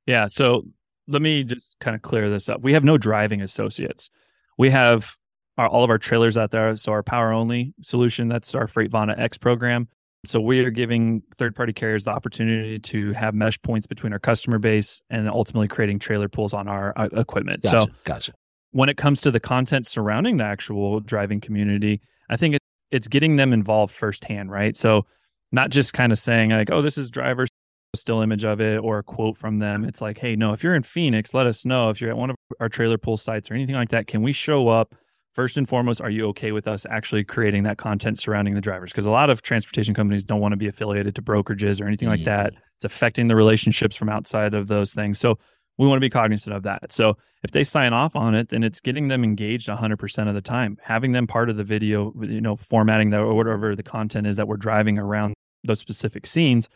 Yeah. 0.08 0.28
So 0.28 0.64
let 1.12 1.22
me 1.22 1.44
just 1.44 1.80
kind 1.80 1.96
of 1.96 2.02
clear 2.02 2.30
this 2.30 2.50
up. 2.50 2.62
We 2.62 2.74
have 2.74 2.84
no 2.84 2.98
driving 2.98 3.42
associates. 3.42 4.10
We 4.58 4.70
have 4.70 5.16
our, 5.58 5.68
all 5.68 5.84
of 5.84 5.90
our 5.90 5.98
trailers 5.98 6.38
out 6.38 6.52
there. 6.52 6.76
So 6.78 6.92
our 6.92 7.04
power 7.04 7.32
only 7.32 7.74
solution, 7.82 8.28
that's 8.28 8.56
our 8.56 8.68
Freightvana 8.68 9.20
X 9.20 9.38
program. 9.38 9.88
So 10.26 10.40
we 10.40 10.60
are 10.60 10.70
giving 10.70 11.24
third 11.38 11.56
party 11.56 11.74
carriers 11.74 12.04
the 12.04 12.12
opportunity 12.12 12.78
to 12.78 13.12
have 13.14 13.34
mesh 13.34 13.60
points 13.64 13.88
between 13.88 14.14
our 14.14 14.20
customer 14.20 14.60
base 14.60 15.02
and 15.10 15.28
ultimately 15.28 15.68
creating 15.68 15.98
trailer 15.98 16.30
pools 16.30 16.54
on 16.54 16.68
our 16.68 16.94
uh, 16.96 17.10
equipment. 17.14 17.64
Gotcha, 17.64 17.80
so 17.80 17.88
gotcha. 18.04 18.34
When 18.72 18.88
it 18.88 18.98
comes 18.98 19.20
to 19.22 19.32
the 19.32 19.40
content 19.40 19.88
surrounding 19.88 20.38
the 20.38 20.44
actual 20.44 21.00
driving 21.00 21.42
community, 21.42 22.02
I 22.30 22.38
think 22.38 22.56
it, 22.56 22.62
it's 22.92 23.08
getting 23.08 23.36
them 23.36 23.52
involved 23.52 23.96
firsthand, 23.96 24.52
right? 24.52 24.78
So 24.78 25.08
not 25.52 25.72
just 25.72 25.94
kind 25.94 26.12
of 26.12 26.20
saying 26.20 26.52
like, 26.52 26.70
oh, 26.70 26.84
this 26.84 26.98
is 27.00 27.10
driver 27.10 27.48
still 27.96 28.22
image 28.22 28.44
of 28.44 28.62
it 28.62 28.78
or 28.78 29.00
a 29.00 29.04
quote 29.04 29.38
from 29.38 29.60
them. 29.60 29.84
It's 29.84 30.02
like, 30.02 30.18
hey, 30.18 30.36
no, 30.36 30.54
if 30.54 30.64
you're 30.64 30.76
in 30.76 30.84
Phoenix, 30.84 31.34
let 31.34 31.46
us 31.46 31.66
know. 31.66 31.90
If 31.90 32.00
you're 32.00 32.10
at 32.10 32.18
one 32.18 32.30
of 32.30 32.36
our 32.60 32.70
trailer 32.70 32.98
pool 32.98 33.18
sites 33.18 33.52
or 33.52 33.54
anything 33.54 33.76
like 33.76 33.90
that, 33.90 34.08
can 34.08 34.22
we 34.22 34.32
show 34.32 34.70
up? 34.70 34.96
first 35.34 35.58
and 35.58 35.68
foremost, 35.68 36.02
are 36.02 36.10
you 36.10 36.28
okay 36.28 36.52
with 36.52 36.68
us 36.68 36.86
actually 36.90 37.24
creating 37.24 37.64
that 37.64 37.78
content 37.78 38.20
surrounding 38.20 38.54
the 38.54 38.62
drivers? 38.62 38.92
Because 38.92 39.06
a 39.06 39.12
lot 39.12 39.30
of 39.30 39.42
transportation 39.42 39.94
companies 39.94 40.26
don't 40.26 40.42
want 40.42 40.52
to 40.52 40.58
be 40.58 40.68
affiliated 40.68 41.16
to 41.16 41.22
brokerages 41.22 41.82
or 41.82 41.88
anything 41.88 42.10
mm-hmm. 42.10 42.18
like 42.18 42.26
that. 42.26 42.54
It's 42.78 42.86
affecting 42.86 43.28
the 43.28 43.36
relationships 43.36 43.96
from 43.96 44.10
outside 44.10 44.54
of 44.54 44.68
those 44.68 44.94
things. 44.94 45.20
So 45.20 45.38
we 45.78 45.88
want 45.88 45.98
to 45.98 46.02
be 46.02 46.10
cognizant 46.10 46.56
of 46.56 46.64
that. 46.64 46.92
So 46.92 47.18
if 47.44 47.52
they 47.52 47.64
sign 47.64 47.94
off 47.94 48.16
on 48.16 48.36
it, 48.36 48.50
then 48.50 48.64
it's 48.64 48.80
getting 48.80 49.08
them 49.08 49.24
engaged 49.24 49.68
100% 49.68 50.28
of 50.28 50.36
the 50.36 50.42
time, 50.42 50.78
having 50.82 51.12
them 51.12 51.28
part 51.28 51.50
of 51.50 51.58
the 51.58 51.64
video, 51.64 52.14
you 52.22 52.42
know, 52.42 52.58
formatting 52.58 53.10
that 53.12 53.22
or 53.22 53.34
whatever 53.34 53.76
the 53.76 53.84
content 53.84 54.28
is 54.28 54.38
that 54.38 54.48
we're 54.48 54.58
driving 54.58 55.00
around 55.00 55.34
those 55.64 55.80
specific 55.80 56.28
scenes. 56.28 56.68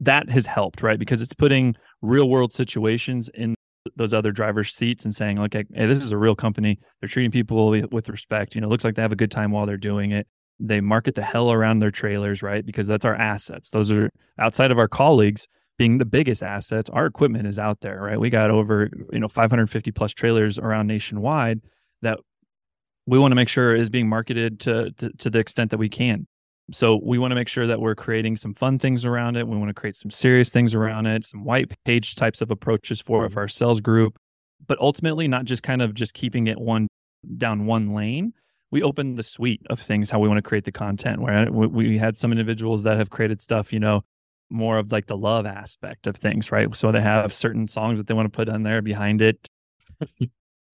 That 0.00 0.28
has 0.30 0.46
helped, 0.46 0.82
right? 0.82 0.98
Because 0.98 1.22
it's 1.22 1.34
putting 1.34 1.74
real 2.02 2.28
world 2.28 2.52
situations 2.52 3.30
in 3.34 3.54
those 3.96 4.12
other 4.12 4.32
drivers' 4.32 4.74
seats 4.74 5.04
and 5.04 5.14
saying, 5.14 5.36
like, 5.36 5.54
hey, 5.54 5.64
this 5.86 6.02
is 6.02 6.12
a 6.12 6.18
real 6.18 6.34
company. 6.34 6.78
They're 7.00 7.08
treating 7.08 7.30
people 7.30 7.70
with 7.90 8.08
respect. 8.08 8.54
You 8.54 8.60
know, 8.60 8.66
it 8.66 8.70
looks 8.70 8.84
like 8.84 8.94
they 8.94 9.02
have 9.02 9.12
a 9.12 9.16
good 9.16 9.30
time 9.30 9.52
while 9.52 9.66
they're 9.66 9.76
doing 9.76 10.10
it. 10.10 10.26
They 10.58 10.80
market 10.80 11.14
the 11.14 11.22
hell 11.22 11.52
around 11.52 11.78
their 11.78 11.90
trailers, 11.90 12.42
right? 12.42 12.64
Because 12.64 12.86
that's 12.86 13.04
our 13.04 13.14
assets. 13.14 13.70
Those 13.70 13.90
are 13.90 14.10
outside 14.38 14.70
of 14.70 14.78
our 14.78 14.88
colleagues 14.88 15.46
being 15.78 15.98
the 15.98 16.04
biggest 16.04 16.42
assets. 16.42 16.90
Our 16.90 17.06
equipment 17.06 17.46
is 17.46 17.58
out 17.58 17.80
there, 17.80 18.00
right? 18.00 18.18
We 18.18 18.30
got 18.30 18.50
over, 18.50 18.88
you 19.12 19.20
know, 19.20 19.28
550 19.28 19.90
plus 19.92 20.12
trailers 20.12 20.58
around 20.58 20.86
nationwide 20.86 21.60
that 22.02 22.18
we 23.06 23.18
want 23.18 23.32
to 23.32 23.36
make 23.36 23.48
sure 23.48 23.74
is 23.74 23.90
being 23.90 24.08
marketed 24.08 24.60
to, 24.60 24.90
to, 24.92 25.10
to 25.18 25.30
the 25.30 25.38
extent 25.38 25.70
that 25.70 25.78
we 25.78 25.88
can. 25.88 26.26
So 26.72 27.00
we 27.02 27.18
want 27.18 27.30
to 27.30 27.36
make 27.36 27.48
sure 27.48 27.66
that 27.66 27.80
we're 27.80 27.94
creating 27.94 28.36
some 28.36 28.52
fun 28.52 28.78
things 28.78 29.04
around 29.04 29.36
it. 29.36 29.46
We 29.46 29.56
want 29.56 29.68
to 29.68 29.74
create 29.74 29.96
some 29.96 30.10
serious 30.10 30.50
things 30.50 30.74
around 30.74 31.06
it, 31.06 31.24
some 31.24 31.44
white 31.44 31.72
page 31.84 32.16
types 32.16 32.40
of 32.40 32.50
approaches 32.50 33.00
for, 33.00 33.22
for 33.22 33.28
mm-hmm. 33.28 33.38
our 33.38 33.48
sales 33.48 33.80
group, 33.80 34.18
but 34.66 34.78
ultimately 34.80 35.28
not 35.28 35.44
just 35.44 35.62
kind 35.62 35.80
of 35.80 35.94
just 35.94 36.12
keeping 36.12 36.48
it 36.48 36.60
one 36.60 36.88
down 37.38 37.66
one 37.66 37.94
lane. 37.94 38.32
We 38.72 38.82
open 38.82 39.14
the 39.14 39.22
suite 39.22 39.62
of 39.70 39.80
things 39.80 40.10
how 40.10 40.18
we 40.18 40.26
want 40.28 40.38
to 40.38 40.42
create 40.42 40.64
the 40.64 40.72
content. 40.72 41.20
Where 41.20 41.50
we 41.50 41.98
had 41.98 42.18
some 42.18 42.32
individuals 42.32 42.82
that 42.82 42.98
have 42.98 43.10
created 43.10 43.40
stuff, 43.40 43.72
you 43.72 43.78
know, 43.78 44.02
more 44.50 44.78
of 44.78 44.90
like 44.90 45.06
the 45.06 45.16
love 45.16 45.46
aspect 45.46 46.08
of 46.08 46.16
things, 46.16 46.50
right? 46.50 46.74
So 46.76 46.90
they 46.90 47.00
have 47.00 47.32
certain 47.32 47.68
songs 47.68 47.98
that 47.98 48.08
they 48.08 48.14
want 48.14 48.26
to 48.32 48.36
put 48.36 48.48
on 48.48 48.64
there 48.64 48.82
behind 48.82 49.22
it. 49.22 49.48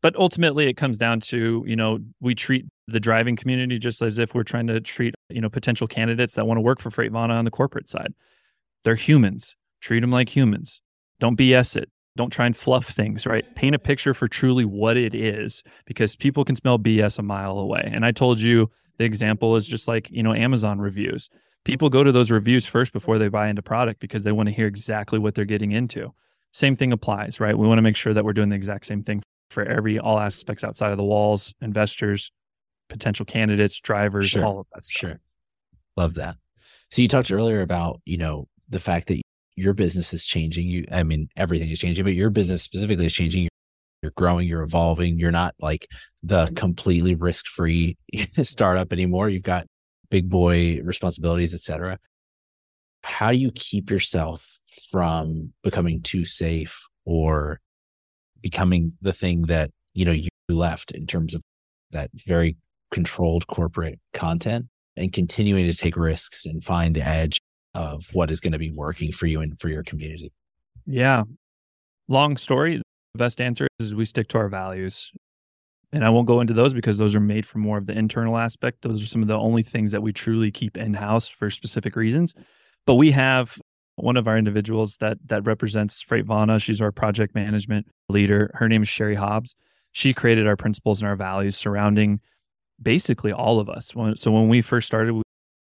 But 0.02 0.16
ultimately 0.16 0.68
it 0.68 0.76
comes 0.76 0.98
down 0.98 1.20
to 1.20 1.64
you 1.66 1.76
know 1.76 1.98
we 2.20 2.34
treat 2.34 2.66
the 2.88 3.00
driving 3.00 3.36
community 3.36 3.78
just 3.78 4.02
as 4.02 4.18
if 4.18 4.34
we're 4.34 4.42
trying 4.42 4.66
to 4.66 4.80
treat 4.80 5.14
you 5.30 5.40
know 5.40 5.48
potential 5.48 5.86
candidates 5.86 6.34
that 6.34 6.46
want 6.46 6.58
to 6.58 6.62
work 6.62 6.80
for 6.80 6.90
Freightvana 6.90 7.30
on 7.30 7.44
the 7.46 7.50
corporate 7.50 7.88
side. 7.88 8.12
They're 8.84 8.96
humans. 8.96 9.56
Treat 9.80 10.00
them 10.00 10.10
like 10.10 10.28
humans. 10.28 10.82
Don't 11.20 11.38
bs 11.38 11.76
it. 11.76 11.88
Don't 12.16 12.30
try 12.30 12.44
and 12.44 12.56
fluff 12.56 12.86
things 12.86 13.24
right? 13.24 13.44
Paint 13.54 13.74
a 13.74 13.78
picture 13.78 14.12
for 14.12 14.28
truly 14.28 14.64
what 14.64 14.96
it 14.96 15.14
is 15.14 15.62
because 15.86 16.16
people 16.16 16.44
can 16.44 16.56
smell 16.56 16.78
bs 16.78 17.18
a 17.18 17.22
mile 17.22 17.58
away. 17.58 17.88
And 17.90 18.04
i 18.04 18.12
told 18.12 18.40
you 18.40 18.70
the 18.98 19.04
example 19.04 19.56
is 19.56 19.66
just 19.66 19.88
like 19.88 20.10
you 20.10 20.22
know 20.22 20.34
amazon 20.34 20.80
reviews. 20.80 21.30
People 21.64 21.88
go 21.88 22.02
to 22.02 22.10
those 22.10 22.32
reviews 22.32 22.66
first 22.66 22.92
before 22.92 23.18
they 23.18 23.28
buy 23.28 23.48
into 23.48 23.62
product 23.62 24.00
because 24.00 24.24
they 24.24 24.32
want 24.32 24.48
to 24.48 24.54
hear 24.54 24.66
exactly 24.66 25.20
what 25.20 25.36
they're 25.36 25.44
getting 25.44 25.70
into. 25.70 26.12
Same 26.52 26.74
thing 26.74 26.92
applies 26.92 27.38
right? 27.38 27.56
We 27.56 27.68
want 27.68 27.78
to 27.78 27.82
make 27.82 27.96
sure 27.96 28.12
that 28.12 28.24
we're 28.24 28.32
doing 28.32 28.48
the 28.48 28.56
exact 28.56 28.86
same 28.86 29.04
thing 29.04 29.22
for 29.52 29.64
every 29.64 29.98
all 29.98 30.18
aspects 30.18 30.64
outside 30.64 30.90
of 30.90 30.96
the 30.96 31.04
walls, 31.04 31.54
investors, 31.60 32.32
potential 32.88 33.24
candidates, 33.24 33.80
drivers, 33.80 34.30
sure. 34.30 34.44
all 34.44 34.60
of 34.60 34.66
that 34.74 34.84
stuff. 34.84 35.10
Sure. 35.10 35.20
Love 35.96 36.14
that. 36.14 36.36
So 36.90 37.02
you 37.02 37.08
talked 37.08 37.30
earlier 37.30 37.62
about, 37.62 38.00
you 38.04 38.18
know, 38.18 38.48
the 38.68 38.80
fact 38.80 39.08
that 39.08 39.20
your 39.56 39.74
business 39.74 40.12
is 40.12 40.24
changing. 40.24 40.68
You, 40.68 40.84
I 40.90 41.02
mean, 41.02 41.28
everything 41.36 41.70
is 41.70 41.78
changing, 41.78 42.04
but 42.04 42.14
your 42.14 42.30
business 42.30 42.62
specifically 42.62 43.06
is 43.06 43.12
changing. 43.12 43.48
You're 44.02 44.12
growing, 44.16 44.48
you're 44.48 44.62
evolving. 44.62 45.18
You're 45.18 45.30
not 45.30 45.54
like 45.60 45.86
the 46.22 46.46
completely 46.56 47.14
risk 47.14 47.46
free 47.46 47.96
startup 48.42 48.92
anymore. 48.92 49.28
You've 49.28 49.42
got 49.42 49.66
big 50.10 50.28
boy 50.28 50.80
responsibilities, 50.82 51.54
etc. 51.54 51.98
How 53.02 53.30
do 53.30 53.38
you 53.38 53.52
keep 53.52 53.90
yourself 53.90 54.60
from 54.90 55.52
becoming 55.62 56.02
too 56.02 56.24
safe 56.24 56.86
or 57.04 57.60
becoming 58.42 58.92
the 59.00 59.12
thing 59.12 59.42
that 59.42 59.70
you 59.94 60.04
know 60.04 60.12
you 60.12 60.28
left 60.48 60.90
in 60.90 61.06
terms 61.06 61.34
of 61.34 61.42
that 61.90 62.10
very 62.14 62.56
controlled 62.90 63.46
corporate 63.46 63.98
content 64.12 64.66
and 64.96 65.12
continuing 65.12 65.66
to 65.66 65.76
take 65.76 65.96
risks 65.96 66.44
and 66.44 66.62
find 66.62 66.94
the 66.94 67.06
edge 67.06 67.40
of 67.74 68.06
what 68.12 68.30
is 68.30 68.40
going 68.40 68.52
to 68.52 68.58
be 68.58 68.70
working 68.70 69.10
for 69.10 69.26
you 69.26 69.40
and 69.40 69.58
for 69.58 69.68
your 69.68 69.82
community? 69.82 70.32
Yeah. 70.86 71.22
Long 72.08 72.36
story. 72.36 72.76
The 73.14 73.18
best 73.18 73.40
answer 73.40 73.66
is 73.78 73.94
we 73.94 74.04
stick 74.04 74.28
to 74.28 74.38
our 74.38 74.48
values. 74.48 75.10
And 75.92 76.04
I 76.04 76.10
won't 76.10 76.26
go 76.26 76.40
into 76.40 76.54
those 76.54 76.72
because 76.72 76.96
those 76.96 77.14
are 77.14 77.20
made 77.20 77.44
for 77.46 77.58
more 77.58 77.78
of 77.78 77.86
the 77.86 77.92
internal 77.92 78.38
aspect. 78.38 78.82
Those 78.82 79.02
are 79.02 79.06
some 79.06 79.22
of 79.22 79.28
the 79.28 79.38
only 79.38 79.62
things 79.62 79.92
that 79.92 80.02
we 80.02 80.12
truly 80.12 80.50
keep 80.50 80.76
in 80.76 80.94
house 80.94 81.28
for 81.28 81.50
specific 81.50 81.96
reasons. 81.96 82.34
But 82.86 82.94
we 82.94 83.10
have 83.10 83.58
one 83.96 84.16
of 84.16 84.26
our 84.26 84.38
individuals 84.38 84.96
that 84.98 85.18
that 85.26 85.44
represents 85.44 86.02
Freightvana. 86.02 86.60
She's 86.60 86.80
our 86.80 86.92
project 86.92 87.34
management 87.34 87.86
leader. 88.08 88.50
Her 88.54 88.68
name 88.68 88.82
is 88.82 88.88
Sherry 88.88 89.14
Hobbs. 89.14 89.54
She 89.92 90.14
created 90.14 90.46
our 90.46 90.56
principles 90.56 91.00
and 91.00 91.08
our 91.08 91.16
values 91.16 91.56
surrounding 91.56 92.20
basically 92.80 93.32
all 93.32 93.60
of 93.60 93.68
us. 93.68 93.92
So 94.16 94.32
when 94.32 94.48
we 94.48 94.62
first 94.62 94.86
started, 94.86 95.20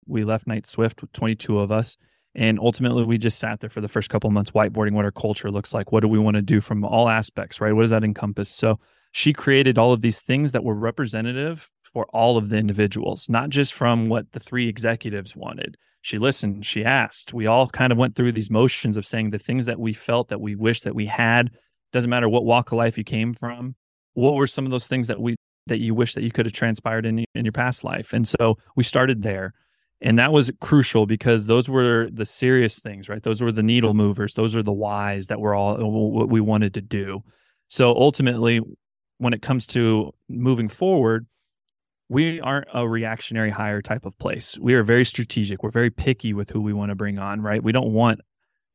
we 0.06 0.24
left 0.24 0.48
Knight-Swift 0.48 1.02
with 1.02 1.12
22 1.14 1.60
of 1.60 1.72
us. 1.72 1.98
And 2.36 2.60
ultimately, 2.60 3.04
we 3.04 3.18
just 3.18 3.40
sat 3.40 3.62
there 3.62 3.70
for 3.70 3.82
the 3.82 3.88
first 3.88 4.10
couple 4.10 4.30
months, 4.30 4.52
whiteboarding 4.52 4.92
what 4.92 5.06
our 5.06 5.12
culture 5.12 5.50
looks 5.50 5.74
like. 5.74 5.92
What 5.92 6.02
do 6.02 6.08
we 6.08 6.20
want 6.20 6.36
to 6.36 6.42
do 6.44 6.62
from 6.62 6.86
all 6.86 7.10
aspects, 7.10 7.60
right? 7.60 7.74
What 7.74 7.82
does 7.82 7.90
that 7.90 8.04
encompass? 8.04 8.50
So 8.50 8.80
she 9.12 9.34
created 9.34 9.80
all 9.80 9.92
of 9.94 10.02
these 10.02 10.22
things 10.22 10.52
that 10.52 10.64
were 10.64 10.76
representative 10.76 11.70
for 11.98 12.06
all 12.14 12.38
of 12.38 12.50
the 12.50 12.58
individuals, 12.58 13.28
not 13.28 13.50
just 13.50 13.74
from 13.74 14.08
what 14.08 14.32
the 14.32 14.40
three 14.40 14.70
executives 14.70 15.36
wanted. 15.36 15.76
She 16.04 16.20
listened, 16.20 16.64
she 16.64 16.86
asked. 16.86 17.34
We 17.34 17.48
all 17.48 17.68
kind 17.68 17.92
of 17.92 17.98
went 17.98 18.16
through 18.16 18.34
these 18.34 18.52
motions 18.52 18.98
of 18.98 19.04
saying 19.04 19.32
the 19.32 19.40
things 19.40 19.66
that 19.66 19.80
we 19.80 19.94
felt 19.94 20.28
that 20.28 20.40
we 20.40 20.54
wish 20.54 20.82
that 20.82 20.94
we 20.94 21.08
had. 21.08 21.50
Doesn't 21.94 22.12
matter 22.12 22.30
what 22.30 22.46
walk 22.46 22.72
of 22.72 22.78
life 22.78 23.00
you 23.00 23.04
came 23.04 23.34
from. 23.34 23.74
What 24.14 24.36
were 24.36 24.46
some 24.46 24.64
of 24.64 24.70
those 24.70 24.88
things 24.88 25.08
that 25.08 25.20
we 25.20 25.38
that 25.66 25.80
you 25.80 25.96
wish 25.96 26.14
that 26.14 26.22
you 26.22 26.30
could 26.30 26.46
have 26.46 26.54
transpired 26.54 27.08
in 27.08 27.26
in 27.34 27.46
your 27.46 27.52
past 27.52 27.84
life? 27.84 28.14
And 28.14 28.28
so 28.28 28.60
we 28.76 28.84
started 28.84 29.24
there. 29.24 29.56
And 30.00 30.20
that 30.20 30.32
was 30.32 30.52
crucial 30.62 31.08
because 31.08 31.48
those 31.48 31.68
were 31.68 32.10
the 32.14 32.28
serious 32.28 32.80
things, 32.80 33.10
right? 33.10 33.24
Those 33.24 33.42
were 33.42 33.52
the 33.52 33.64
needle 33.64 33.96
movers. 33.96 34.36
Those 34.36 34.56
are 34.56 34.62
the 34.62 34.72
whys 34.72 35.26
that 35.28 35.40
were 35.40 35.56
all 35.56 35.78
what 35.80 36.30
we 36.30 36.42
wanted 36.42 36.76
to 36.76 36.82
do. 36.82 37.24
So 37.70 37.96
ultimately, 37.96 38.62
when 39.18 39.34
it 39.34 39.42
comes 39.42 39.66
to 39.68 40.12
moving 40.30 40.70
forward, 40.70 41.26
we 42.10 42.40
aren't 42.40 42.68
a 42.74 42.88
reactionary 42.88 43.50
hire 43.50 43.82
type 43.82 44.06
of 44.06 44.18
place. 44.18 44.58
We 44.60 44.74
are 44.76 44.84
very 44.84 45.06
strategic. 45.06 45.62
We're 45.62 45.72
very 45.72 45.90
picky 45.90 46.34
with 46.34 46.50
who 46.50 46.62
we 46.62 46.74
want 46.74 46.90
to 46.90 46.96
bring 46.96 47.20
on, 47.20 47.42
right? 47.42 47.62
We 47.62 47.72
don't 47.72 47.92
want 47.92 48.22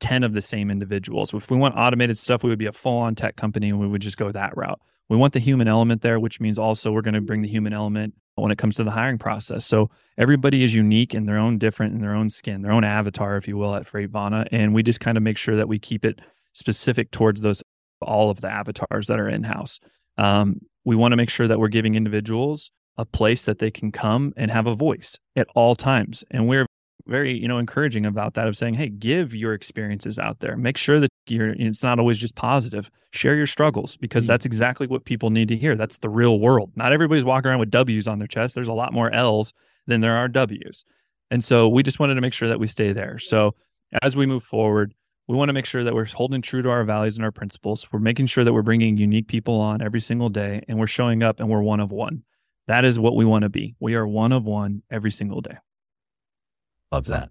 10 0.00 0.22
of 0.22 0.34
the 0.34 0.42
same 0.42 0.70
individuals. 0.70 1.32
If 1.32 1.50
we 1.50 1.56
want 1.56 1.76
automated 1.76 2.18
stuff, 2.18 2.42
we 2.42 2.50
would 2.50 2.58
be 2.58 2.66
a 2.66 2.72
full 2.72 2.98
on 2.98 3.14
tech 3.14 3.36
company 3.36 3.70
and 3.70 3.80
we 3.80 3.86
would 3.86 4.02
just 4.02 4.18
go 4.18 4.30
that 4.32 4.56
route. 4.56 4.80
We 5.08 5.16
want 5.16 5.32
the 5.32 5.40
human 5.40 5.68
element 5.68 6.02
there, 6.02 6.20
which 6.20 6.40
means 6.40 6.58
also 6.58 6.92
we're 6.92 7.02
going 7.02 7.14
to 7.14 7.20
bring 7.20 7.42
the 7.42 7.48
human 7.48 7.72
element 7.72 8.14
when 8.34 8.50
it 8.50 8.58
comes 8.58 8.76
to 8.76 8.84
the 8.84 8.90
hiring 8.90 9.18
process. 9.18 9.64
So 9.64 9.90
everybody 10.18 10.64
is 10.64 10.74
unique 10.74 11.14
and 11.14 11.28
their 11.28 11.38
own 11.38 11.58
different 11.58 11.94
in 11.94 12.00
their 12.00 12.14
own 12.14 12.30
skin, 12.30 12.62
their 12.62 12.72
own 12.72 12.84
avatar, 12.84 13.36
if 13.36 13.46
you 13.46 13.56
will, 13.56 13.74
at 13.74 13.86
Freightvana. 13.86 14.48
And 14.50 14.74
we 14.74 14.82
just 14.82 15.00
kind 15.00 15.16
of 15.16 15.22
make 15.22 15.36
sure 15.36 15.56
that 15.56 15.68
we 15.68 15.78
keep 15.78 16.04
it 16.04 16.20
specific 16.52 17.10
towards 17.10 17.40
those 17.40 17.62
all 18.00 18.30
of 18.30 18.40
the 18.40 18.50
avatars 18.50 19.06
that 19.06 19.20
are 19.20 19.28
in 19.28 19.44
house. 19.44 19.80
Um, 20.18 20.60
we 20.84 20.96
want 20.96 21.12
to 21.12 21.16
make 21.16 21.30
sure 21.30 21.46
that 21.46 21.58
we're 21.58 21.68
giving 21.68 21.94
individuals 21.94 22.70
a 22.96 23.04
place 23.04 23.44
that 23.44 23.58
they 23.58 23.70
can 23.70 23.90
come 23.90 24.32
and 24.36 24.50
have 24.50 24.66
a 24.66 24.74
voice 24.74 25.18
at 25.36 25.48
all 25.54 25.74
times. 25.74 26.24
And 26.30 26.48
we're 26.48 26.66
very 27.06 27.36
you 27.36 27.48
know 27.48 27.58
encouraging 27.58 28.06
about 28.06 28.34
that 28.34 28.46
of 28.46 28.56
saying 28.56 28.74
hey 28.74 28.88
give 28.88 29.34
your 29.34 29.54
experiences 29.54 30.18
out 30.18 30.38
there. 30.40 30.56
Make 30.56 30.76
sure 30.76 31.00
that 31.00 31.10
you're 31.26 31.50
it's 31.50 31.82
not 31.82 31.98
always 31.98 32.18
just 32.18 32.34
positive. 32.34 32.90
Share 33.10 33.34
your 33.34 33.46
struggles 33.46 33.96
because 33.96 34.24
mm-hmm. 34.24 34.32
that's 34.32 34.46
exactly 34.46 34.86
what 34.86 35.04
people 35.04 35.30
need 35.30 35.48
to 35.48 35.56
hear. 35.56 35.74
That's 35.74 35.98
the 35.98 36.08
real 36.08 36.38
world. 36.38 36.72
Not 36.76 36.92
everybody's 36.92 37.24
walking 37.24 37.48
around 37.48 37.60
with 37.60 37.70
w's 37.70 38.08
on 38.08 38.18
their 38.18 38.28
chest. 38.28 38.54
There's 38.54 38.68
a 38.68 38.72
lot 38.72 38.92
more 38.92 39.10
l's 39.12 39.52
than 39.86 40.00
there 40.00 40.16
are 40.16 40.28
w's. 40.28 40.84
And 41.30 41.42
so 41.42 41.68
we 41.68 41.82
just 41.82 41.98
wanted 41.98 42.14
to 42.14 42.20
make 42.20 42.34
sure 42.34 42.48
that 42.48 42.60
we 42.60 42.66
stay 42.66 42.92
there. 42.92 43.18
So 43.18 43.54
as 44.02 44.16
we 44.16 44.26
move 44.26 44.44
forward 44.44 44.94
we 45.28 45.36
want 45.36 45.48
to 45.48 45.52
make 45.52 45.66
sure 45.66 45.84
that 45.84 45.94
we're 45.94 46.04
holding 46.06 46.42
true 46.42 46.62
to 46.62 46.68
our 46.68 46.84
values 46.84 47.16
and 47.16 47.24
our 47.24 47.30
principles. 47.30 47.86
We're 47.92 48.00
making 48.00 48.26
sure 48.26 48.42
that 48.42 48.52
we're 48.52 48.62
bringing 48.62 48.96
unique 48.96 49.28
people 49.28 49.60
on 49.60 49.80
every 49.80 50.00
single 50.00 50.28
day 50.28 50.62
and 50.68 50.78
we're 50.78 50.88
showing 50.88 51.22
up 51.22 51.38
and 51.38 51.48
we're 51.48 51.62
one 51.62 51.80
of 51.80 51.92
one 51.92 52.24
that 52.68 52.84
is 52.84 52.98
what 52.98 53.16
we 53.16 53.24
want 53.24 53.42
to 53.42 53.48
be 53.48 53.74
we 53.80 53.94
are 53.94 54.06
one 54.06 54.32
of 54.32 54.44
one 54.44 54.82
every 54.90 55.10
single 55.10 55.40
day 55.40 55.56
Love 56.92 57.06
that. 57.06 57.30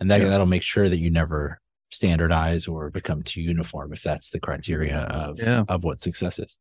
And 0.00 0.10
that, 0.10 0.22
yeah. 0.22 0.28
that'll 0.28 0.46
make 0.46 0.62
sure 0.62 0.88
that 0.88 0.98
you 0.98 1.10
never 1.10 1.60
standardize 1.90 2.66
or 2.66 2.90
become 2.90 3.22
too 3.22 3.42
uniform 3.42 3.92
if 3.92 4.02
that's 4.02 4.30
the 4.30 4.40
criteria 4.40 5.00
of, 5.00 5.38
yeah. 5.38 5.64
of 5.68 5.84
what 5.84 6.00
success 6.00 6.38
is. 6.38 6.56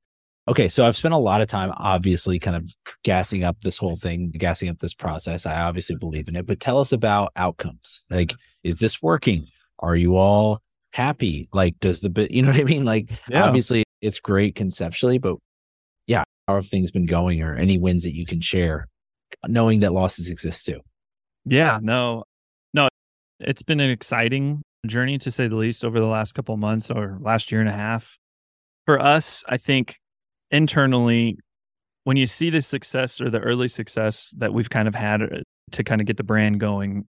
Okay, 0.48 0.68
so 0.68 0.86
I've 0.86 0.98
spent 0.98 1.14
a 1.14 1.18
lot 1.18 1.40
of 1.40 1.48
time 1.48 1.72
obviously 1.78 2.40
kind 2.40 2.58
of 2.58 2.76
gassing 3.04 3.44
up 3.44 3.58
this 3.62 3.78
whole 3.78 3.96
thing, 3.96 4.32
gassing 4.32 4.70
up 4.70 4.80
this 4.80 4.94
process. 4.94 5.46
I 5.46 5.62
obviously 5.62 5.96
believe 5.96 6.28
in 6.28 6.36
it, 6.36 6.46
but 6.46 6.60
tell 6.60 6.78
us 6.78 6.92
about 6.92 7.32
outcomes. 7.36 8.04
Like, 8.10 8.34
is 8.64 8.78
this 8.78 9.02
working? 9.02 9.48
Are 9.80 9.96
you 9.96 10.18
all 10.18 10.62
happy? 10.94 11.48
Like, 11.54 11.80
does 11.80 12.02
the 12.02 12.10
bit, 12.10 12.32
you 12.32 12.42
know 12.42 12.50
what 12.50 12.60
I 12.60 12.66
mean? 12.66 12.84
Like, 12.84 13.10
yeah. 13.30 13.46
obviously 13.46 13.86
it's 14.02 14.20
great 14.20 14.56
conceptually, 14.56 15.20
but 15.20 15.38
how 16.48 16.56
have 16.56 16.68
things 16.68 16.92
been 16.92 17.06
going 17.06 17.42
or 17.42 17.56
any 17.56 17.78
wins 17.78 18.04
that 18.04 18.16
you 18.16 18.26
can 18.26 18.42
share, 18.42 18.88
knowing 19.48 19.80
that 19.82 19.94
losses 19.94 20.30
exist 20.30 20.66
too? 20.66 20.80
Yeah, 21.46 21.80
no, 21.82 22.24
no, 22.74 22.88
it's 23.40 23.64
been 23.64 23.80
an 23.80 23.90
exciting 23.90 24.62
journey 24.88 25.18
to 25.20 25.32
say 25.32 25.48
the 25.48 25.56
least 25.56 25.84
over 25.84 26.00
the 26.00 26.06
last 26.06 26.34
couple 26.34 26.56
months 26.58 26.90
or 26.90 27.18
last 27.22 27.52
year 27.52 27.62
and 27.62 27.70
a 27.70 27.74
half. 27.74 28.18
For 28.86 29.00
us, 29.00 29.44
I 29.48 29.58
think 29.58 29.98
internally, 30.50 31.38
when 32.04 32.18
you 32.18 32.28
see 32.28 32.50
the 32.50 32.62
success 32.62 33.22
or 33.22 33.30
the 33.30 33.40
early 33.40 33.68
success 33.68 34.34
that 34.38 34.54
we've 34.54 34.70
kind 34.70 34.88
of 34.88 34.96
had 34.96 35.22
uh, 35.22 35.28
to 35.72 35.84
kind 35.84 36.02
of 36.02 36.08
get 36.08 36.18
the 36.18 36.24
brand 36.24 36.60
going, 36.60 37.08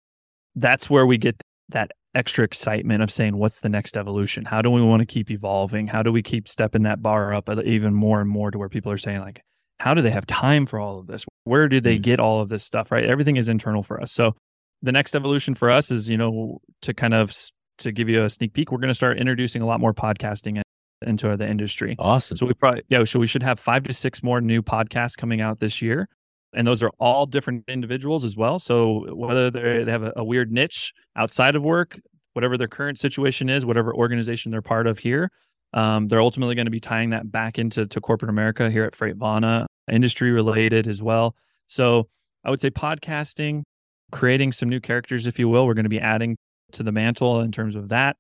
that's 0.57 0.91
where 0.91 1.07
we 1.07 1.17
get 1.17 1.41
that 1.69 1.93
extra 2.15 2.45
excitement 2.45 3.03
of 3.03 3.11
saying, 3.11 3.37
what's 3.37 3.59
the 3.59 3.69
next 3.69 3.97
evolution? 3.97 4.45
How 4.45 4.63
do 4.63 4.71
we 4.71 4.83
want 4.83 5.01
to 5.01 5.07
keep 5.07 5.31
evolving? 5.31 5.87
How 5.87 6.03
do 6.03 6.13
we 6.13 6.23
keep 6.23 6.49
stepping 6.49 6.83
that 6.83 7.03
bar 7.03 7.33
up 7.33 7.49
even 7.65 7.95
more 7.95 8.21
and 8.21 8.29
more 8.29 8.51
to 8.51 8.59
where 8.59 8.69
people 8.69 8.91
are 8.91 8.99
saying, 8.99 9.21
like, 9.21 9.43
how 9.79 9.95
do 9.95 10.03
they 10.03 10.11
have 10.11 10.27
time 10.27 10.67
for 10.67 10.79
all 10.79 10.99
of 10.99 11.07
this? 11.07 11.25
Where 11.45 11.69
do 11.69 11.81
they 11.81 11.99
mm. 11.99 12.03
get 12.03 12.21
all 12.21 12.41
of 12.41 12.49
this 12.49 12.65
stuff? 12.65 12.93
Right. 12.93 13.05
Everything 13.05 13.37
is 13.37 13.49
internal 13.49 13.83
for 13.83 14.01
us. 14.01 14.13
So 14.13 14.35
the 14.83 14.93
next 14.93 15.15
evolution 15.15 15.55
for 15.55 15.71
us 15.71 15.91
is, 15.91 16.09
you 16.09 16.17
know, 16.17 16.61
to 16.83 16.93
kind 16.93 17.15
of 17.15 17.35
to 17.79 17.93
give 17.93 18.09
you 18.09 18.25
a 18.25 18.31
sneak 18.31 18.53
peek, 18.53 18.71
we're 18.71 18.79
going 18.79 18.89
to 18.89 18.95
start 18.95 19.19
introducing 19.19 19.63
a 19.63 19.67
lot 19.67 19.81
more 19.81 19.95
podcasting 19.95 20.61
into 21.07 21.35
the 21.37 21.49
industry. 21.49 21.97
Awesome. 21.99 22.37
So 22.37 22.47
we 22.47 22.55
probably 22.55 22.83
yeah, 22.89 23.05
so 23.05 23.19
we 23.19 23.27
should 23.27 23.43
have 23.43 23.59
5 23.59 23.85
to 23.85 23.95
6 23.95 24.23
more 24.23 24.41
new 24.41 24.63
podcasts 24.63 25.17
coming 25.17 25.41
out 25.41 25.61
this 25.61 25.81
year. 25.81 26.09
And 26.53 26.67
those 26.67 26.83
are 26.83 26.91
all 26.99 27.27
different 27.27 27.65
individuals 27.69 28.25
as 28.25 28.37
well. 28.37 28.59
So 28.59 29.07
whether 29.15 29.51
they 29.51 29.91
have 29.91 30.03
a, 30.03 30.13
a 30.17 30.25
weird 30.25 30.51
niche 30.51 30.93
outside 31.17 31.55
of 31.55 31.63
work, 31.63 31.99
whatever 32.33 32.59
their 32.59 32.69
current 32.69 32.99
situation 32.99 33.49
is, 33.49 33.65
whatever 33.65 33.95
organization 33.95 34.51
they're 34.51 34.63
part 34.63 34.87
of 34.87 34.99
here, 34.99 35.31
um, 35.75 36.09
they're 36.09 36.21
ultimately 36.21 36.55
going 36.55 36.67
to 36.67 36.71
be 36.71 36.81
tying 36.81 37.11
that 37.11 37.31
back 37.31 37.59
into 37.59 37.87
to 37.87 38.01
corporate 38.01 38.31
America 38.31 38.71
here 38.71 38.85
at 38.85 38.95
Freightvana, 38.95 39.67
industry 39.91 40.33
related 40.33 40.89
as 40.89 41.01
well. 41.03 41.37
So 41.69 42.09
I 42.45 42.51
would 42.51 42.61
say 42.61 42.71
podcasting, 42.71 43.63
creating 44.11 44.53
some 44.53 44.69
new 44.69 44.81
characters, 44.81 45.27
if 45.27 45.39
you 45.39 45.49
will. 45.49 45.67
We're 45.67 45.75
going 45.75 45.85
to 45.85 45.91
be 45.91 46.01
adding 46.01 46.37
to 46.73 46.83
the 46.83 46.93
mantle 46.93 47.41
in 47.41 47.53
terms 47.53 47.77
of 47.77 47.91
that. 47.91 48.17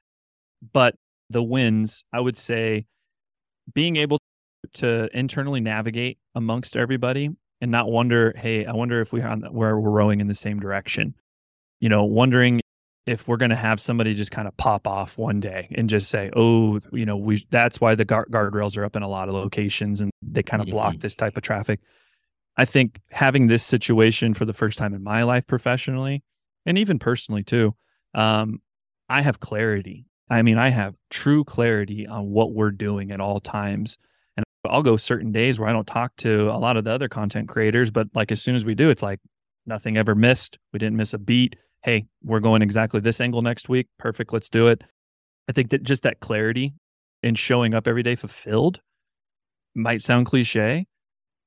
But 0.72 0.94
the 1.30 1.42
wins, 1.42 2.04
I 2.12 2.20
would 2.20 2.36
say, 2.36 2.86
being 3.72 3.96
able 3.96 4.18
to 4.74 5.08
internally 5.16 5.60
navigate 5.60 6.18
amongst 6.34 6.76
everybody 6.76 7.30
and 7.60 7.70
not 7.70 7.90
wonder, 7.90 8.32
hey, 8.36 8.64
I 8.64 8.72
wonder 8.72 9.00
if 9.00 9.12
we 9.12 9.20
are 9.20 9.36
where 9.36 9.78
we're 9.78 9.90
rowing 9.90 10.20
in 10.20 10.28
the 10.28 10.34
same 10.34 10.60
direction. 10.60 11.14
You 11.80 11.88
know, 11.88 12.04
wondering 12.04 12.60
if 13.06 13.26
we're 13.26 13.36
going 13.36 13.50
to 13.50 13.56
have 13.56 13.80
somebody 13.80 14.14
just 14.14 14.30
kind 14.30 14.46
of 14.46 14.56
pop 14.56 14.86
off 14.86 15.16
one 15.18 15.40
day 15.40 15.68
and 15.76 15.88
just 15.88 16.10
say, 16.10 16.30
"Oh, 16.36 16.80
you 16.92 17.06
know, 17.06 17.16
we 17.16 17.46
that's 17.50 17.80
why 17.80 17.94
the 17.94 18.04
guard 18.04 18.28
guardrails 18.30 18.76
are 18.76 18.84
up 18.84 18.96
in 18.96 19.02
a 19.02 19.08
lot 19.08 19.28
of 19.28 19.34
locations 19.34 20.00
and 20.00 20.10
they 20.22 20.42
kind 20.42 20.62
of 20.62 20.68
block 20.68 20.94
mm-hmm. 20.94 21.00
this 21.00 21.14
type 21.14 21.36
of 21.36 21.42
traffic." 21.42 21.80
I 22.56 22.64
think 22.64 23.00
having 23.10 23.46
this 23.46 23.62
situation 23.62 24.34
for 24.34 24.44
the 24.44 24.52
first 24.52 24.78
time 24.78 24.92
in 24.92 25.02
my 25.02 25.22
life 25.22 25.46
professionally 25.46 26.22
and 26.66 26.76
even 26.76 26.98
personally 26.98 27.42
too, 27.42 27.74
um, 28.14 28.60
I 29.08 29.22
have 29.22 29.40
clarity. 29.40 30.06
I 30.28 30.42
mean, 30.42 30.58
I 30.58 30.70
have 30.70 30.94
true 31.10 31.42
clarity 31.42 32.06
on 32.06 32.30
what 32.30 32.52
we're 32.52 32.70
doing 32.70 33.10
at 33.10 33.20
all 33.20 33.40
times. 33.40 33.98
I'll 34.70 34.82
go 34.82 34.96
certain 34.96 35.32
days 35.32 35.58
where 35.58 35.68
I 35.68 35.72
don't 35.72 35.86
talk 35.86 36.14
to 36.18 36.50
a 36.50 36.58
lot 36.58 36.76
of 36.76 36.84
the 36.84 36.92
other 36.92 37.08
content 37.08 37.48
creators, 37.48 37.90
but 37.90 38.08
like 38.14 38.32
as 38.32 38.40
soon 38.40 38.54
as 38.54 38.64
we 38.64 38.74
do, 38.74 38.90
it's 38.90 39.02
like 39.02 39.20
nothing 39.66 39.96
ever 39.96 40.14
missed. 40.14 40.58
We 40.72 40.78
didn't 40.78 40.96
miss 40.96 41.12
a 41.14 41.18
beat. 41.18 41.56
hey, 41.82 42.06
we're 42.22 42.40
going 42.40 42.60
exactly 42.60 43.00
this 43.00 43.20
angle 43.22 43.40
next 43.40 43.68
week. 43.70 43.86
Perfect. 43.98 44.32
Let's 44.34 44.50
do 44.50 44.66
it. 44.66 44.82
I 45.48 45.52
think 45.52 45.70
that 45.70 45.82
just 45.82 46.02
that 46.02 46.20
clarity 46.20 46.74
in 47.22 47.34
showing 47.34 47.74
up 47.74 47.88
every 47.88 48.02
day 48.02 48.16
fulfilled 48.16 48.80
might 49.74 50.02
sound 50.02 50.26
cliche. 50.26 50.86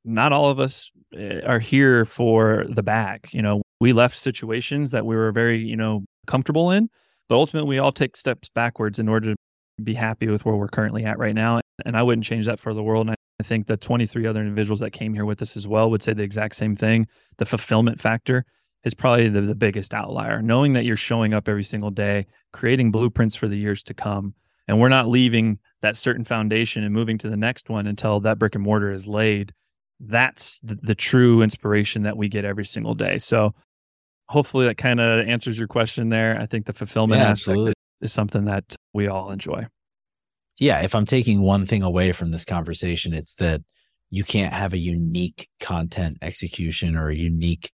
Not 0.06 0.34
all 0.34 0.50
of 0.50 0.60
us 0.60 0.92
eh, 1.16 1.42
are 1.46 1.60
here 1.60 2.06
for 2.06 2.66
the 2.68 2.84
back. 2.84 3.32
You 3.32 3.42
know, 3.42 3.62
we 3.80 3.94
left 3.94 4.18
situations 4.18 4.92
that 4.92 5.06
we 5.06 5.16
were 5.16 5.32
very, 5.32 5.60
you 5.60 5.76
know, 5.76 6.04
comfortable 6.28 6.72
in, 6.72 6.90
but 7.30 7.36
ultimately 7.36 7.70
we 7.70 7.80
all 7.80 7.92
take 7.92 8.18
steps 8.18 8.50
backwards 8.54 9.00
in 9.00 9.08
order 9.08 9.34
to 9.34 9.36
be 9.84 9.94
happy 9.94 10.28
with 10.28 10.46
where 10.46 10.56
we're 10.56 10.68
currently 10.68 11.06
at 11.06 11.18
right 11.18 11.36
now. 11.36 11.60
And 11.86 11.98
I 11.98 12.04
wouldn't 12.04 12.26
change 12.26 12.46
that 12.46 12.60
for 12.60 12.74
the 12.74 12.84
world. 12.84 13.08
And 13.08 13.16
I 13.40 13.44
think 13.44 13.68
the 13.68 13.78
23 13.78 14.26
other 14.28 14.42
individuals 14.42 14.80
that 14.82 14.92
came 14.92 15.14
here 15.14 15.26
with 15.26 15.42
us 15.42 15.58
as 15.58 15.68
well 15.68 15.90
would 15.90 16.04
say 16.04 16.14
the 16.14 16.24
exact 16.24 16.56
same 16.56 16.76
thing. 16.76 17.08
The 17.38 17.46
fulfillment 17.46 18.00
factor 18.02 18.46
is 18.84 18.94
probably 18.94 19.30
the, 19.30 19.42
the 19.42 19.56
biggest 19.56 19.94
outlier. 19.94 20.42
Knowing 20.42 20.74
that 20.74 20.86
you're 20.86 20.98
showing 20.98 21.34
up 21.34 21.48
every 21.50 21.64
single 21.64 21.90
day, 21.92 22.28
creating 22.52 22.92
blueprints 22.92 23.36
for 23.36 23.48
the 23.48 23.58
years 23.58 23.82
to 23.84 23.94
come, 23.94 24.34
and 24.68 24.80
we're 24.80 24.90
not 24.90 25.10
leaving 25.10 25.60
that 25.82 25.98
certain 25.98 26.24
foundation 26.24 26.84
and 26.84 26.94
moving 26.94 27.18
to 27.18 27.30
the 27.30 27.36
next 27.38 27.70
one 27.70 27.88
until 27.88 28.20
that 28.22 28.40
brick 28.40 28.56
and 28.56 28.64
mortar 28.64 28.92
is 28.92 29.08
laid. 29.08 29.54
That's 30.00 30.60
the, 30.62 30.78
the 30.82 30.96
true 30.96 31.42
inspiration 31.42 32.04
that 32.04 32.16
we 32.18 32.30
get 32.30 32.46
every 32.46 32.66
single 32.66 32.94
day. 32.94 33.18
So 33.18 33.54
hopefully 34.28 34.66
that 34.68 34.78
kind 34.78 35.00
of 35.00 35.28
answers 35.28 35.58
your 35.58 35.68
question 35.68 36.10
there. 36.10 36.40
I 36.40 36.46
think 36.46 36.66
the 36.66 36.74
fulfillment 36.74 37.20
Yeah, 37.20 37.30
aspect 37.30 37.50
absolutely. 37.52 37.74
is 38.02 38.14
something 38.14 38.46
that 38.46 38.76
we 38.94 39.08
all 39.08 39.32
enjoy. 39.32 39.66
Yeah, 40.60 40.82
if 40.82 40.96
I'm 40.96 41.06
taking 41.06 41.42
one 41.42 41.66
thing 41.66 41.84
away 41.84 42.12
from 42.12 42.32
this 42.32 42.46
conversation, 42.46 43.14
it's 43.14 43.36
that 43.36 43.62
you 44.10 44.24
can't 44.24 44.54
have 44.54 44.74
a 44.74 44.78
unique 44.78 45.50
content 45.60 46.18
execution 46.22 46.96
or 46.96 47.10
a 47.10 47.16
unique, 47.16 47.72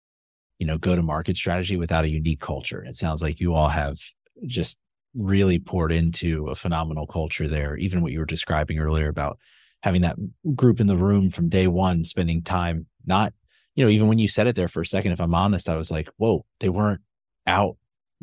you 0.60 0.68
know, 0.68 0.78
go 0.78 0.96
to 0.96 1.02
market 1.02 1.36
strategy 1.36 1.78
without 1.78 2.06
a 2.06 2.10
unique 2.10 2.40
culture. 2.40 2.84
It 2.84 2.96
sounds 2.96 3.22
like 3.22 3.40
you 3.40 3.54
all 3.54 3.70
have 3.70 3.98
just 4.46 4.78
really 5.16 5.58
poured 5.58 5.92
into 5.92 6.48
a 6.48 6.56
phenomenal 6.56 7.08
culture 7.08 7.48
there. 7.48 7.76
Even 7.78 8.02
what 8.02 8.12
you 8.12 8.20
were 8.20 8.26
describing 8.26 8.78
earlier 8.78 9.10
about 9.10 9.40
having 9.82 10.02
that 10.02 10.18
group 10.56 10.80
in 10.80 10.88
the 10.88 10.98
room 10.98 11.32
from 11.32 11.50
day 11.50 11.66
one, 11.66 12.04
spending 12.04 12.44
time, 12.44 12.86
not, 13.06 13.34
you 13.74 13.84
know, 13.84 13.90
even 13.90 14.08
when 14.08 14.20
you 14.20 14.28
said 14.28 14.46
it 14.48 14.56
there 14.56 14.68
for 14.68 14.82
a 14.82 14.86
second, 14.86 15.12
if 15.12 15.22
I'm 15.22 15.34
honest, 15.34 15.70
I 15.70 15.76
was 15.76 15.90
like, 15.90 16.10
whoa, 16.18 16.46
they 16.60 16.70
weren't 16.70 17.02
out 17.48 17.78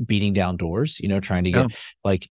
beating 0.05 0.33
down 0.33 0.57
doors, 0.57 1.01
you 1.01 1.09
know, 1.09 1.21
trying 1.21 1.45
to 1.45 1.51
get 1.51 1.69
No. 1.69 1.77
like 2.05 2.29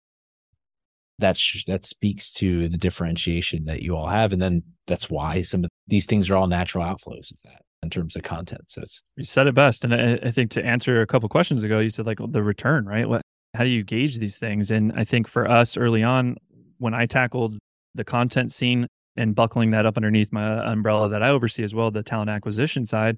that 1.20 1.38
sh- 1.38 1.66
that 1.66 1.86
speaks 1.86 2.32
to 2.32 2.68
the 2.70 2.78
differentiation 2.78 3.66
that 3.66 3.82
you 3.82 3.96
all 3.96 4.08
have 4.08 4.34
and 4.34 4.42
then 4.42 4.64
that's 4.86 5.10
why 5.10 5.42
some 5.42 5.64
of 5.64 5.70
these 5.88 6.06
things 6.06 6.30
are 6.30 6.36
all 6.36 6.48
natural 6.48 6.86
outflows 6.86 7.32
of 7.32 7.38
that 7.44 7.62
in 7.84 7.90
terms 7.90 8.16
of 8.16 8.24
content 8.24 8.62
so 8.68 8.82
it's 8.82 9.02
You 9.16 9.24
said 9.24 9.48
it 9.48 9.56
best, 9.56 9.84
and 9.84 9.94
I, 9.94 10.20
I 10.28 10.32
think 10.32 10.52
to 10.52 10.66
answer 10.66 11.02
a 11.02 11.08
couple 11.08 11.30
questions 11.30 11.64
ago, 11.64 11.80
you 11.80 11.90
said 11.90 12.06
like 12.06 12.20
the 12.20 12.44
return, 12.44 12.86
right? 12.86 13.08
What? 13.08 13.22
How 13.54 13.64
do 13.64 13.70
you 13.70 13.84
gauge 13.84 14.20
these 14.20 14.38
things? 14.38 14.72
And 14.72 14.92
I 14.96 15.04
think 15.04 15.28
for 15.28 15.50
us 15.50 15.78
early 15.78 16.04
on, 16.04 16.38
when 16.80 16.94
I 16.94 17.06
tackled 17.06 17.58
the 17.96 18.04
content 18.04 18.54
scene 18.54 18.88
and 19.16 19.34
buckling 19.34 19.72
that 19.72 19.86
up 19.86 19.98
underneath 19.98 20.32
my 20.32 20.72
umbrella 20.72 21.10
that 21.10 21.24
I 21.24 21.30
oversee 21.30 21.64
as 21.64 21.74
well, 21.74 21.90
the 21.90 22.04
talent 22.04 22.30
acquisition 22.30 22.86
side, 22.86 23.18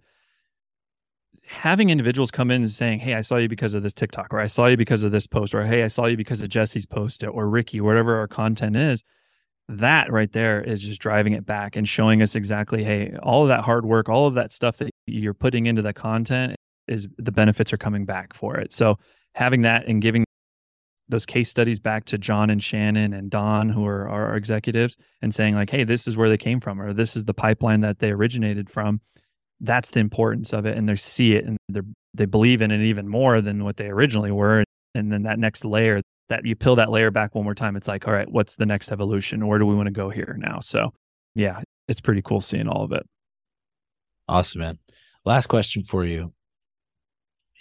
having 1.46 1.90
individuals 1.90 2.32
come 2.32 2.52
in 2.52 2.62
and 2.62 2.72
saying, 2.72 3.00
"Hey, 3.00 3.16
I 3.16 3.22
saw 3.22 3.38
you 3.38 3.50
because 3.50 3.74
of 3.74 3.84
this 3.84 3.94
TikTok," 3.94 4.34
or 4.34 4.40
"I 4.40 4.48
saw 4.48 4.68
you 4.68 4.78
because 4.78 5.04
of 5.04 5.12
this 5.12 5.28
post," 5.28 5.56
or 5.56 5.66
"Hey, 5.66 5.84
I 5.84 5.88
saw 5.88 6.06
you 6.06 6.18
because 6.18 6.42
of 6.42 6.50
Jesse's 6.50 6.86
post," 6.86 7.24
or 7.24 7.50
Ricky, 7.50 7.82
whatever 7.82 8.18
our 8.18 8.28
content 8.28 8.76
is. 8.76 9.04
That 9.68 10.12
right 10.12 10.32
there 10.32 10.62
is 10.62 10.82
just 10.82 11.02
driving 11.02 11.34
it 11.34 11.46
back 11.46 11.76
and 11.76 11.88
showing 11.88 12.22
us 12.22 12.36
exactly, 12.36 12.84
hey, 12.84 13.16
all 13.22 13.44
of 13.44 13.50
that 13.50 13.62
hard 13.62 13.86
work, 13.86 14.10
all 14.10 14.28
of 14.28 14.34
that 14.36 14.52
stuff 14.52 14.78
that 14.78 14.90
you're 15.06 15.34
putting 15.34 15.68
into 15.68 15.82
the 15.82 15.94
content 15.94 16.56
is 16.88 17.08
the 17.18 17.32
benefits 17.32 17.72
are 17.72 17.78
coming 17.78 18.06
back 18.06 18.34
for 18.34 18.58
it. 18.58 18.74
So 18.74 18.98
having 19.36 19.62
that 19.62 19.88
and 19.88 20.02
giving 20.02 20.26
those 21.08 21.26
case 21.26 21.50
studies 21.50 21.80
back 21.80 22.06
to 22.06 22.18
John 22.18 22.50
and 22.50 22.64
Shannon 22.64 23.14
and 23.14 23.30
Don, 23.30 23.70
who 23.70 23.86
are 23.86 24.08
our 24.08 24.36
executives, 24.36 24.98
and 25.22 25.34
saying 25.34 25.56
like, 25.56 25.70
"Hey, 25.70 25.84
this 25.84 26.08
is 26.08 26.18
where 26.18 26.30
they 26.30 26.38
came 26.38 26.60
from, 26.60 26.82
or 26.82 26.94
this 26.94 27.16
is 27.16 27.26
the 27.26 27.34
pipeline 27.34 27.82
that 27.82 28.00
they 28.00 28.12
originated 28.12 28.70
from." 28.70 29.02
That's 29.62 29.92
the 29.92 30.00
importance 30.00 30.54
of 30.54 30.66
it, 30.66 30.78
and 30.78 30.88
they 30.88 30.96
see 30.96 31.34
it, 31.34 31.46
and 31.46 31.58
they 31.68 31.82
they 32.14 32.26
believe 32.26 32.62
in 32.62 32.72
it 32.72 32.82
even 32.82 33.08
more 33.08 33.42
than 33.42 33.64
what 33.64 33.78
they 33.78 33.88
originally 33.88 34.32
were. 34.32 34.64
And 34.96 35.12
then 35.12 35.24
that 35.24 35.38
next 35.38 35.64
layer, 35.66 36.02
that 36.30 36.46
you 36.46 36.56
peel 36.56 36.76
that 36.78 36.90
layer 36.90 37.12
back 37.12 37.36
one 37.36 37.44
more 37.44 37.54
time, 37.56 37.76
it's 37.76 37.88
like, 37.88 38.08
all 38.08 38.14
right, 38.14 38.30
what's 38.30 38.56
the 38.56 38.66
next 38.66 38.92
evolution? 38.92 39.46
Where 39.48 39.60
do 39.60 39.66
we 39.66 39.76
want 39.76 39.88
to 39.88 39.92
go 39.92 40.10
here 40.10 40.36
now? 40.40 40.60
So, 40.62 40.94
yeah, 41.36 41.62
it's 41.90 42.02
pretty 42.02 42.22
cool 42.22 42.40
seeing 42.40 42.68
all 42.68 42.84
of 42.84 42.92
it. 42.94 43.06
awesome 44.30 44.62
man 44.62 44.78
last 45.26 45.48
question 45.48 45.84
for 45.84 46.06
you 46.06 46.32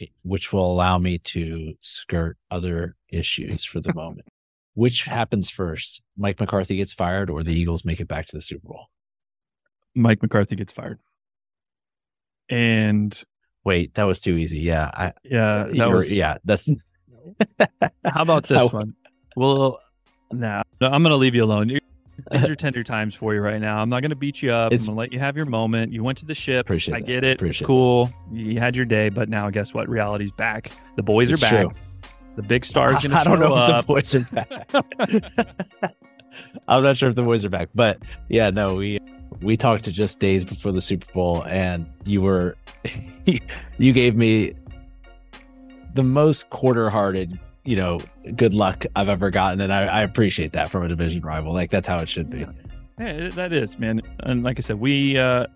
eh, 0.01 0.07
which 0.23 0.53
will 0.53 0.71
allow 0.71 0.99
me 0.99 1.19
to 1.19 1.75
skirt 1.81 2.37
other 2.51 2.95
issues 3.11 3.65
for 3.65 3.81
the 3.81 3.93
moment 3.95 4.27
which 4.75 5.07
happens 5.07 5.49
first 5.51 6.03
mike 6.17 6.39
mccarthy 6.39 6.77
gets 6.77 6.93
fired 6.93 7.31
or 7.31 7.43
the 7.43 7.55
eagles 7.59 7.85
make 7.85 8.01
it 8.01 8.09
back 8.09 8.27
to 8.27 8.37
the 8.37 8.43
super 8.43 8.69
bowl 8.69 8.87
Mike 9.95 10.23
McCarthy 10.23 10.55
gets 10.55 10.73
fired, 10.73 11.01
and 12.51 13.23
wait 13.65 13.95
that 13.95 14.05
was 14.05 14.21
too 14.21 14.37
easy 14.37 14.59
yeah 14.61 14.91
i 14.95 15.13
yeah, 15.25 15.45
uh, 15.47 15.73
that 15.73 15.91
was 15.91 16.13
yeah 16.13 16.39
that's 16.45 16.69
How 18.05 18.23
about 18.23 18.45
this 18.49 18.59
How- 18.59 18.69
one? 18.69 18.95
Well, 19.37 19.79
nah, 20.33 20.63
no, 20.81 20.87
I'm 20.89 21.03
going 21.03 21.11
to 21.11 21.17
leave 21.17 21.35
you 21.35 21.45
alone. 21.45 21.69
You're- 21.69 21.81
These 22.33 22.49
are 22.49 22.57
tender 22.65 22.83
times 22.83 23.15
for 23.15 23.35
you 23.35 23.41
right 23.41 23.61
now. 23.61 23.79
I'm 23.79 23.89
not 23.89 24.01
going 24.01 24.11
to 24.11 24.17
beat 24.17 24.43
you 24.43 24.51
up. 24.51 24.73
It's- 24.73 24.89
I'm 24.89 24.95
going 24.95 25.09
to 25.09 25.11
let 25.11 25.13
you 25.13 25.21
have 25.21 25.37
your 25.37 25.47
moment. 25.47 25.93
You 25.93 26.03
went 26.03 26.19
to 26.19 26.25
the 26.27 26.35
ship. 26.35 26.67
Appreciate 26.67 26.95
I 26.97 27.01
that. 27.01 27.07
get 27.07 27.23
it. 27.25 27.37
Appreciate 27.37 27.61
it's 27.63 27.67
cool. 27.67 28.11
You 28.33 28.59
had 28.59 28.75
your 28.75 28.87
day, 28.87 29.11
but 29.11 29.29
now 29.29 29.49
guess 29.51 29.73
what? 29.75 29.89
Reality's 29.89 30.33
back. 30.33 30.73
The 30.97 31.03
boys 31.05 31.31
It's 31.31 31.41
are 31.43 31.51
back. 31.51 31.73
true. 31.73 31.81
The 32.37 32.43
big 32.43 32.65
star's 32.65 32.95
going 33.07 33.11
to 33.13 33.17
I 33.19 33.23
show 33.25 33.31
don't 33.37 33.41
know 33.41 33.55
up. 33.55 33.81
if 33.81 33.87
the 33.87 33.93
boys 33.93 34.15
are 34.15 34.21
back. 34.33 35.95
I'm 36.69 36.83
not 36.83 36.97
sure 36.97 37.09
if 37.11 37.15
the 37.17 37.23
boys 37.23 37.45
are 37.45 37.51
back, 37.51 37.69
but 37.75 37.99
yeah, 38.29 38.51
no, 38.51 38.75
we 38.77 38.99
we 39.43 39.57
talked 39.57 39.85
to 39.85 39.93
just 39.93 40.19
days 40.19 40.45
before 40.45 40.73
the 40.73 40.81
Super 40.81 41.11
Bowl, 41.13 41.45
and 41.45 41.87
you 42.05 42.23
were 42.23 42.57
you 43.79 43.93
gave 43.93 44.17
me 44.17 44.55
the 45.95 46.03
most 46.03 46.51
quarter-hearted, 46.51 47.39
you 47.65 47.77
know, 47.77 48.01
good 48.37 48.55
luck 48.55 48.87
I've 48.95 49.09
ever 49.09 49.31
gotten, 49.31 49.61
and 49.61 49.73
I, 49.73 49.87
I 49.87 50.03
appreciate 50.03 50.53
that 50.53 50.71
from 50.71 50.85
a 50.85 50.89
division 50.89 51.23
rival. 51.23 51.53
Like 51.53 51.71
that's 51.71 51.89
how 51.89 51.99
it 51.99 52.09
should 52.09 52.31
be. 52.31 52.47
Yeah, 52.99 53.29
that 53.31 53.53
is, 53.53 53.79
man. 53.79 54.03
And 54.21 54.43
like 54.43 54.59
I 54.59 54.63
said, 54.63 54.81
we 54.81 55.19
uh 55.19 55.47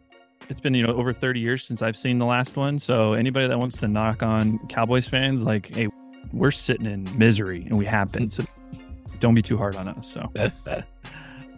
it's 0.49 0.61
been, 0.61 0.75
you 0.75 0.87
know, 0.87 0.93
over 0.93 1.13
30 1.13 1.41
years 1.41 1.65
since 1.65 1.83
I've 1.83 1.97
seen 1.97 2.19
the 2.19 2.27
last 2.27 2.57
one. 2.57 2.79
So 2.79 3.13
anybody 3.13 3.47
that 3.49 3.59
wants 3.59 3.79
to 3.79 3.89
knock 3.89 4.23
on 4.23 4.59
Cowboys 4.69 5.07
fans 5.07 5.43
like, 5.43 5.75
hey, 5.75 5.89
we're 6.33 6.51
sitting 6.51 6.87
in 6.87 7.09
misery 7.17 7.65
and 7.69 7.79
we 7.79 7.85
have 7.87 8.13
been. 8.13 8.29
So 8.29 8.45
don't 9.21 9.35
be 9.35 9.43
too 9.43 9.57
hard 9.57 9.77
on 9.77 9.89
us. 9.89 10.09
So 10.09 10.31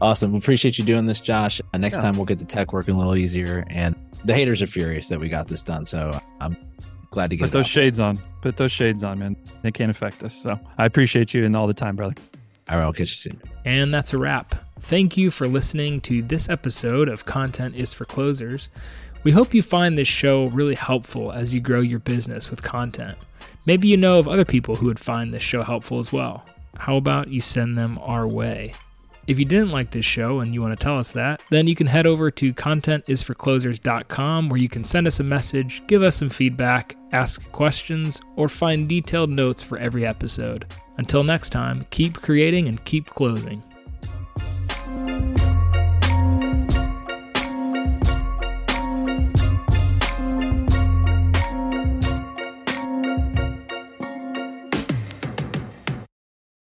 awesome. 0.00 0.35
Appreciate 0.35 0.78
you 0.78 0.85
doing 0.85 1.07
this, 1.07 1.20
Josh. 1.20 1.61
Uh, 1.72 1.78
next 1.78 1.96
Yeah. 1.96 2.02
time 2.02 2.16
we'll 2.16 2.26
get 2.26 2.38
the 2.38 2.44
tech 2.44 2.72
working 2.72 2.94
a 2.94 2.98
little 2.98 3.16
easier, 3.16 3.64
and 3.70 3.94
the 4.24 4.35
haters 4.35 4.62
are 4.62 4.66
furious 4.66 5.09
that 5.09 5.20
we 5.20 5.28
got 5.28 5.48
this 5.48 5.62
done. 5.62 5.85
So 5.85 6.18
I'm 6.40 6.57
glad 7.11 7.30
to 7.30 7.37
get 7.37 7.44
put 7.44 7.52
those 7.52 7.66
out. 7.66 7.70
shades 7.70 8.00
on. 8.00 8.18
Put 8.42 8.57
those 8.57 8.72
shades 8.72 9.02
on, 9.04 9.18
man. 9.18 9.37
They 9.62 9.70
can't 9.72 9.90
affect 9.90 10.22
us. 10.22 10.35
So 10.35 10.59
I 10.78 10.85
appreciate 10.87 11.33
you 11.35 11.44
and 11.44 11.57
all 11.57 11.66
the 11.66 11.74
time, 11.74 11.96
brother. 11.96 12.14
All 12.68 12.76
right, 12.76 12.85
I'll 12.85 12.92
catch 12.92 13.11
you 13.11 13.16
soon. 13.30 13.40
And 13.64 13.92
that's 13.92 14.12
a 14.14 14.18
wrap. 14.18 14.54
Thank 14.80 15.16
you 15.16 15.30
for 15.30 15.46
listening 15.46 16.00
to 16.02 16.22
this 16.22 16.48
episode 16.48 17.09
of 17.09 17.24
Content 17.24 17.74
is 17.76 17.92
for 17.94 18.04
Closers. 18.04 18.68
We 19.22 19.33
hope 19.33 19.54
you 19.54 19.62
find 19.62 19.96
this 19.96 20.09
show 20.09 20.46
really 20.46 20.74
helpful 20.74 21.30
as 21.33 21.54
you 21.54 21.61
grow 21.61 21.80
your 21.80 21.98
business 21.98 22.50
with 22.50 22.62
content. 22.62 23.16
Maybe 23.66 23.88
you 23.88 23.96
know 23.96 24.18
of 24.18 24.28
other 24.28 24.44
people 24.44 24.76
who 24.76 24.87
would 24.87 24.98
find 24.98 25.33
this 25.33 25.42
show 25.42 25.62
helpful 25.62 25.98
as 25.98 26.12
well. 26.12 26.44
How 26.76 26.96
about 26.96 27.28
you 27.28 27.40
send 27.40 27.78
them 27.78 27.98
our 28.02 28.26
way? 28.26 28.74
If 29.27 29.39
you 29.39 29.45
didn't 29.45 29.71
like 29.71 29.91
this 29.91 30.05
show 30.05 30.41
and 30.41 30.53
you 30.53 30.61
want 30.61 30.79
to 30.79 30.83
tell 30.83 30.99
us 30.99 31.13
that, 31.13 31.41
then 31.51 31.67
you 31.67 31.75
can 31.75 31.87
head 31.87 32.07
over 32.07 32.31
to 32.31 32.53
contentisforclosers.com 32.53 34.49
where 34.49 34.61
you 34.61 34.69
can 34.69 34.85
send 34.85 35.07
us 35.07 35.21
a 35.21 35.25
message, 35.25 35.83
give 35.87 36.03
us 36.03 36.17
some 36.17 36.29
feedback, 36.29 36.97
ask 37.13 37.51
questions, 37.53 38.21
or 38.37 38.49
find 38.49 38.89
detailed 38.89 39.31
notes 39.31 39.63
for 39.63 39.79
every 39.79 40.07
episode. 40.07 40.67
Until 40.99 41.25
next 41.25 41.51
time, 41.51 41.87
keep 41.91 42.15
creating 42.15 42.69
and 42.69 42.85
keep 42.85 43.07
closing. 43.07 43.63